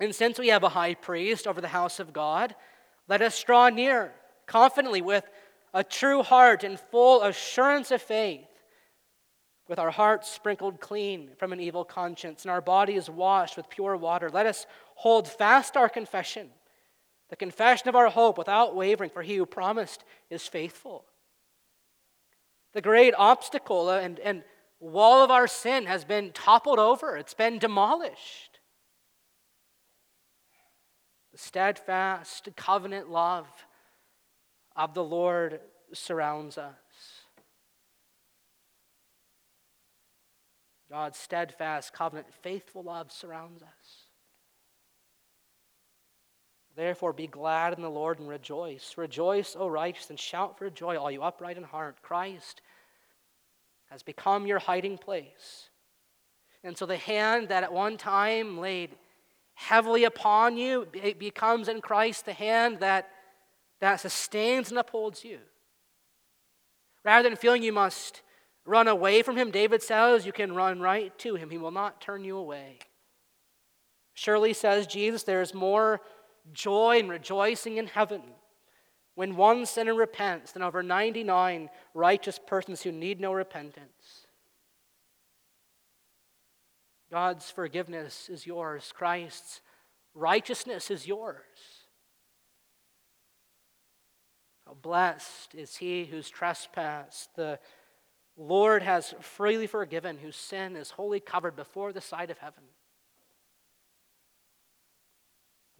And 0.00 0.14
since 0.14 0.38
we 0.38 0.48
have 0.48 0.64
a 0.64 0.70
high 0.70 0.94
priest 0.94 1.46
over 1.46 1.60
the 1.60 1.68
house 1.68 2.00
of 2.00 2.12
God, 2.12 2.54
let 3.08 3.22
us 3.22 3.42
draw 3.42 3.68
near 3.68 4.12
confidently 4.46 5.02
with 5.02 5.24
a 5.74 5.84
true 5.84 6.22
heart 6.22 6.64
and 6.64 6.78
full 6.78 7.22
assurance 7.22 7.90
of 7.90 8.02
faith 8.02 8.46
with 9.68 9.78
our 9.78 9.90
hearts 9.90 10.30
sprinkled 10.30 10.80
clean 10.80 11.30
from 11.38 11.52
an 11.52 11.60
evil 11.60 11.84
conscience 11.84 12.44
and 12.44 12.50
our 12.50 12.60
bodies 12.60 13.08
washed 13.08 13.56
with 13.56 13.70
pure 13.70 13.96
water, 13.96 14.28
let 14.30 14.46
us 14.46 14.66
hold 14.96 15.28
fast 15.28 15.76
our 15.76 15.88
confession, 15.88 16.48
the 17.30 17.36
confession 17.36 17.88
of 17.88 17.96
our 17.96 18.08
hope 18.08 18.38
without 18.38 18.74
wavering, 18.74 19.10
for 19.10 19.22
he 19.22 19.36
who 19.36 19.46
promised 19.46 20.04
is 20.30 20.46
faithful. 20.46 21.04
The 22.72 22.80
great 22.80 23.14
obstacle 23.16 23.90
and, 23.90 24.18
and 24.20 24.42
wall 24.80 25.22
of 25.22 25.30
our 25.30 25.46
sin 25.46 25.86
has 25.86 26.04
been 26.04 26.32
toppled 26.32 26.78
over, 26.78 27.16
it's 27.16 27.34
been 27.34 27.58
demolished. 27.58 28.58
The 31.32 31.38
steadfast 31.38 32.48
covenant 32.56 33.10
love 33.10 33.46
of 34.76 34.92
the 34.92 35.04
Lord 35.04 35.60
surrounds 35.94 36.58
us. 36.58 36.74
God's 40.92 41.18
steadfast, 41.18 41.94
covenant, 41.94 42.26
faithful 42.42 42.82
love 42.82 43.10
surrounds 43.10 43.62
us. 43.62 44.04
Therefore, 46.76 47.14
be 47.14 47.26
glad 47.26 47.72
in 47.72 47.80
the 47.80 47.88
Lord 47.88 48.18
and 48.18 48.28
rejoice. 48.28 48.92
Rejoice, 48.98 49.56
O 49.58 49.68
righteous, 49.68 50.10
and 50.10 50.20
shout 50.20 50.58
for 50.58 50.68
joy, 50.68 50.98
all 50.98 51.10
you 51.10 51.22
upright 51.22 51.56
in 51.56 51.62
heart. 51.62 52.02
Christ 52.02 52.60
has 53.88 54.02
become 54.02 54.46
your 54.46 54.58
hiding 54.58 54.98
place. 54.98 55.70
And 56.62 56.76
so 56.76 56.84
the 56.84 56.98
hand 56.98 57.48
that 57.48 57.62
at 57.62 57.72
one 57.72 57.96
time 57.96 58.58
laid 58.58 58.90
heavily 59.54 60.04
upon 60.04 60.58
you 60.58 60.86
it 60.92 61.18
becomes 61.18 61.68
in 61.68 61.80
Christ 61.80 62.26
the 62.26 62.34
hand 62.34 62.80
that, 62.80 63.08
that 63.80 64.00
sustains 64.00 64.68
and 64.68 64.78
upholds 64.78 65.24
you. 65.24 65.38
Rather 67.02 67.26
than 67.26 67.38
feeling 67.38 67.62
you 67.62 67.72
must 67.72 68.20
run 68.64 68.88
away 68.88 69.22
from 69.22 69.36
him, 69.36 69.50
David 69.50 69.82
says, 69.82 70.26
you 70.26 70.32
can 70.32 70.54
run 70.54 70.80
right 70.80 71.16
to 71.18 71.34
him. 71.34 71.50
He 71.50 71.58
will 71.58 71.70
not 71.70 72.00
turn 72.00 72.24
you 72.24 72.36
away. 72.36 72.78
Surely, 74.14 74.52
says 74.52 74.86
Jesus, 74.86 75.22
there 75.22 75.42
is 75.42 75.54
more 75.54 76.00
joy 76.52 76.98
and 76.98 77.08
rejoicing 77.08 77.78
in 77.78 77.86
heaven 77.86 78.22
when 79.14 79.36
one 79.36 79.66
sinner 79.66 79.94
repents 79.94 80.52
than 80.52 80.62
over 80.62 80.82
99 80.82 81.70
righteous 81.94 82.38
persons 82.38 82.82
who 82.82 82.92
need 82.92 83.20
no 83.20 83.32
repentance. 83.32 84.26
God's 87.10 87.50
forgiveness 87.50 88.30
is 88.30 88.46
yours, 88.46 88.92
Christ's 88.96 89.60
righteousness 90.14 90.90
is 90.90 91.06
yours. 91.06 91.36
How 94.66 94.74
blessed 94.74 95.54
is 95.54 95.76
he 95.76 96.04
whose 96.04 96.30
trespass, 96.30 97.28
the 97.36 97.58
Lord 98.36 98.82
has 98.82 99.14
freely 99.20 99.66
forgiven, 99.66 100.18
whose 100.18 100.36
sin 100.36 100.76
is 100.76 100.92
wholly 100.92 101.20
covered 101.20 101.54
before 101.54 101.92
the 101.92 102.00
sight 102.00 102.30
of 102.30 102.38
heaven. 102.38 102.64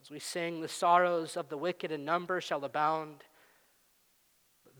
As 0.02 0.10
we 0.10 0.18
sing, 0.18 0.60
the 0.60 0.68
sorrows 0.68 1.36
of 1.36 1.48
the 1.48 1.56
wicked 1.56 1.92
in 1.92 2.04
number 2.04 2.40
shall 2.40 2.64
abound. 2.64 3.24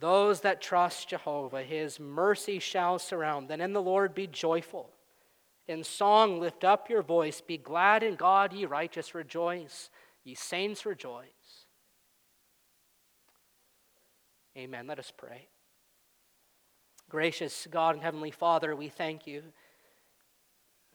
Those 0.00 0.40
that 0.40 0.60
trust 0.60 1.08
Jehovah, 1.08 1.62
his 1.62 2.00
mercy 2.00 2.58
shall 2.58 2.98
surround. 2.98 3.48
Then 3.48 3.60
in 3.60 3.72
the 3.72 3.80
Lord 3.80 4.14
be 4.14 4.26
joyful. 4.26 4.90
In 5.68 5.84
song 5.84 6.40
lift 6.40 6.64
up 6.64 6.90
your 6.90 7.02
voice. 7.02 7.40
Be 7.40 7.56
glad 7.56 8.02
in 8.02 8.16
God, 8.16 8.52
ye 8.52 8.64
righteous, 8.66 9.14
rejoice. 9.14 9.90
Ye 10.24 10.34
saints, 10.34 10.84
rejoice. 10.84 11.66
Amen. 14.56 14.88
Let 14.88 14.98
us 14.98 15.12
pray. 15.16 15.48
Gracious 17.12 17.68
God 17.70 17.94
and 17.94 18.02
Heavenly 18.02 18.30
Father, 18.30 18.74
we 18.74 18.88
thank 18.88 19.26
you 19.26 19.42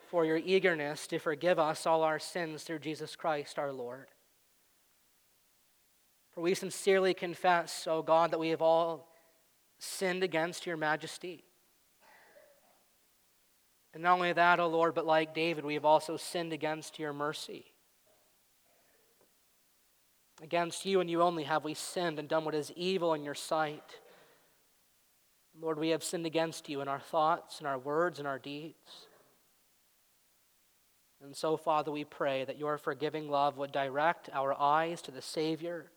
for 0.09 0.25
your 0.25 0.37
eagerness 0.37 1.05
to 1.05 1.19
forgive 1.19 1.59
us 1.59 1.85
all 1.85 2.01
our 2.01 2.17
sins 2.17 2.63
through 2.63 2.79
Jesus 2.79 3.15
Christ 3.15 3.59
our 3.59 3.71
Lord. 3.71 4.07
For 6.31 6.41
we 6.41 6.55
sincerely 6.55 7.13
confess, 7.13 7.85
O 7.85 7.97
oh 7.97 8.01
God, 8.01 8.31
that 8.31 8.39
we 8.39 8.49
have 8.49 8.63
all 8.63 9.07
sinned 9.77 10.23
against 10.23 10.65
your 10.65 10.75
majesty. 10.75 11.43
And 13.93 14.01
not 14.01 14.15
only 14.15 14.33
that, 14.33 14.59
O 14.59 14.63
oh 14.63 14.69
Lord, 14.69 14.95
but 14.95 15.05
like 15.05 15.35
David, 15.35 15.65
we 15.65 15.75
have 15.75 15.85
also 15.85 16.17
sinned 16.17 16.51
against 16.51 16.97
your 16.97 17.13
mercy. 17.13 17.65
Against 20.41 20.83
you 20.83 20.99
and 20.99 21.11
you 21.11 21.21
only 21.21 21.43
have 21.43 21.63
we 21.63 21.75
sinned 21.75 22.17
and 22.17 22.27
done 22.27 22.43
what 22.43 22.55
is 22.55 22.71
evil 22.75 23.13
in 23.13 23.23
your 23.23 23.35
sight. 23.35 23.99
Lord, 25.59 25.79
we 25.79 25.89
have 25.89 26.03
sinned 26.03 26.25
against 26.25 26.69
you 26.69 26.81
in 26.81 26.87
our 26.87 26.99
thoughts, 26.99 27.59
in 27.59 27.65
our 27.65 27.79
words, 27.79 28.19
and 28.19 28.27
our 28.27 28.37
deeds. 28.37 29.07
And 31.23 31.35
so, 31.35 31.57
Father, 31.57 31.91
we 31.91 32.03
pray 32.03 32.45
that 32.45 32.59
your 32.59 32.77
forgiving 32.77 33.27
love 33.27 33.57
would 33.57 33.71
direct 33.71 34.29
our 34.33 34.59
eyes 34.59 35.01
to 35.03 35.11
the 35.11 35.21
Savior, 35.21 35.91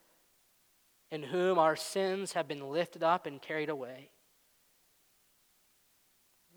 in 1.11 1.25
whom 1.25 1.59
our 1.59 1.77
sins 1.77 2.33
have 2.33 2.49
been 2.49 2.71
lifted 2.71 3.03
up 3.03 3.27
and 3.27 3.43
carried 3.43 3.69
away. 3.69 4.09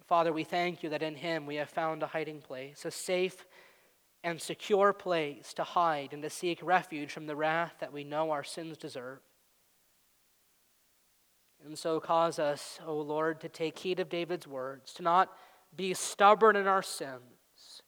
Father, 0.07 0.31
we 0.31 0.43
thank 0.43 0.83
you 0.83 0.89
that 0.89 1.03
in 1.03 1.15
him 1.15 1.45
we 1.45 1.55
have 1.55 1.69
found 1.69 2.03
a 2.03 2.07
hiding 2.07 2.41
place, 2.41 2.85
a 2.85 2.91
safe 2.91 3.45
and 4.23 4.41
secure 4.41 4.93
place 4.93 5.53
to 5.53 5.63
hide 5.63 6.13
and 6.13 6.21
to 6.23 6.29
seek 6.29 6.59
refuge 6.61 7.11
from 7.11 7.25
the 7.25 7.35
wrath 7.35 7.73
that 7.79 7.91
we 7.91 8.03
know 8.03 8.31
our 8.31 8.43
sins 8.43 8.77
deserve. 8.77 9.19
And 11.65 11.77
so 11.77 11.99
cause 11.99 12.39
us, 12.39 12.79
O 12.85 12.95
Lord, 12.95 13.39
to 13.41 13.49
take 13.49 13.79
heed 13.79 13.99
of 13.99 14.09
David's 14.09 14.47
words, 14.47 14.93
to 14.95 15.03
not 15.03 15.31
be 15.75 15.93
stubborn 15.93 16.55
in 16.55 16.67
our 16.67 16.83
sins. 16.83 17.81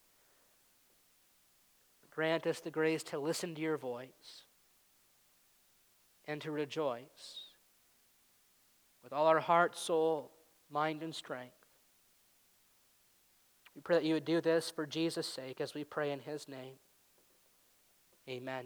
Grant 2.10 2.48
us 2.48 2.62
the 2.62 2.72
grace 2.72 3.04
to 3.04 3.20
listen 3.20 3.54
to 3.56 3.62
your 3.62 3.78
voice 3.78 4.46
and 6.26 6.40
to 6.42 6.52
rejoice 6.52 7.44
with 9.04 9.12
all 9.12 9.28
our 9.28 9.42
heart, 9.42 9.78
soul, 9.78 10.32
mind, 10.72 11.04
and 11.04 11.14
strength. 11.14 11.54
We 13.76 13.82
pray 13.82 13.98
that 13.98 14.06
you 14.06 14.14
would 14.14 14.26
do 14.26 14.40
this 14.40 14.72
for 14.72 14.86
Jesus' 14.86 15.28
sake 15.28 15.60
as 15.60 15.74
we 15.74 15.84
pray 15.84 16.12
in 16.12 16.22
his 16.22 16.48
name. 16.48 16.76
Amen. 18.28 18.66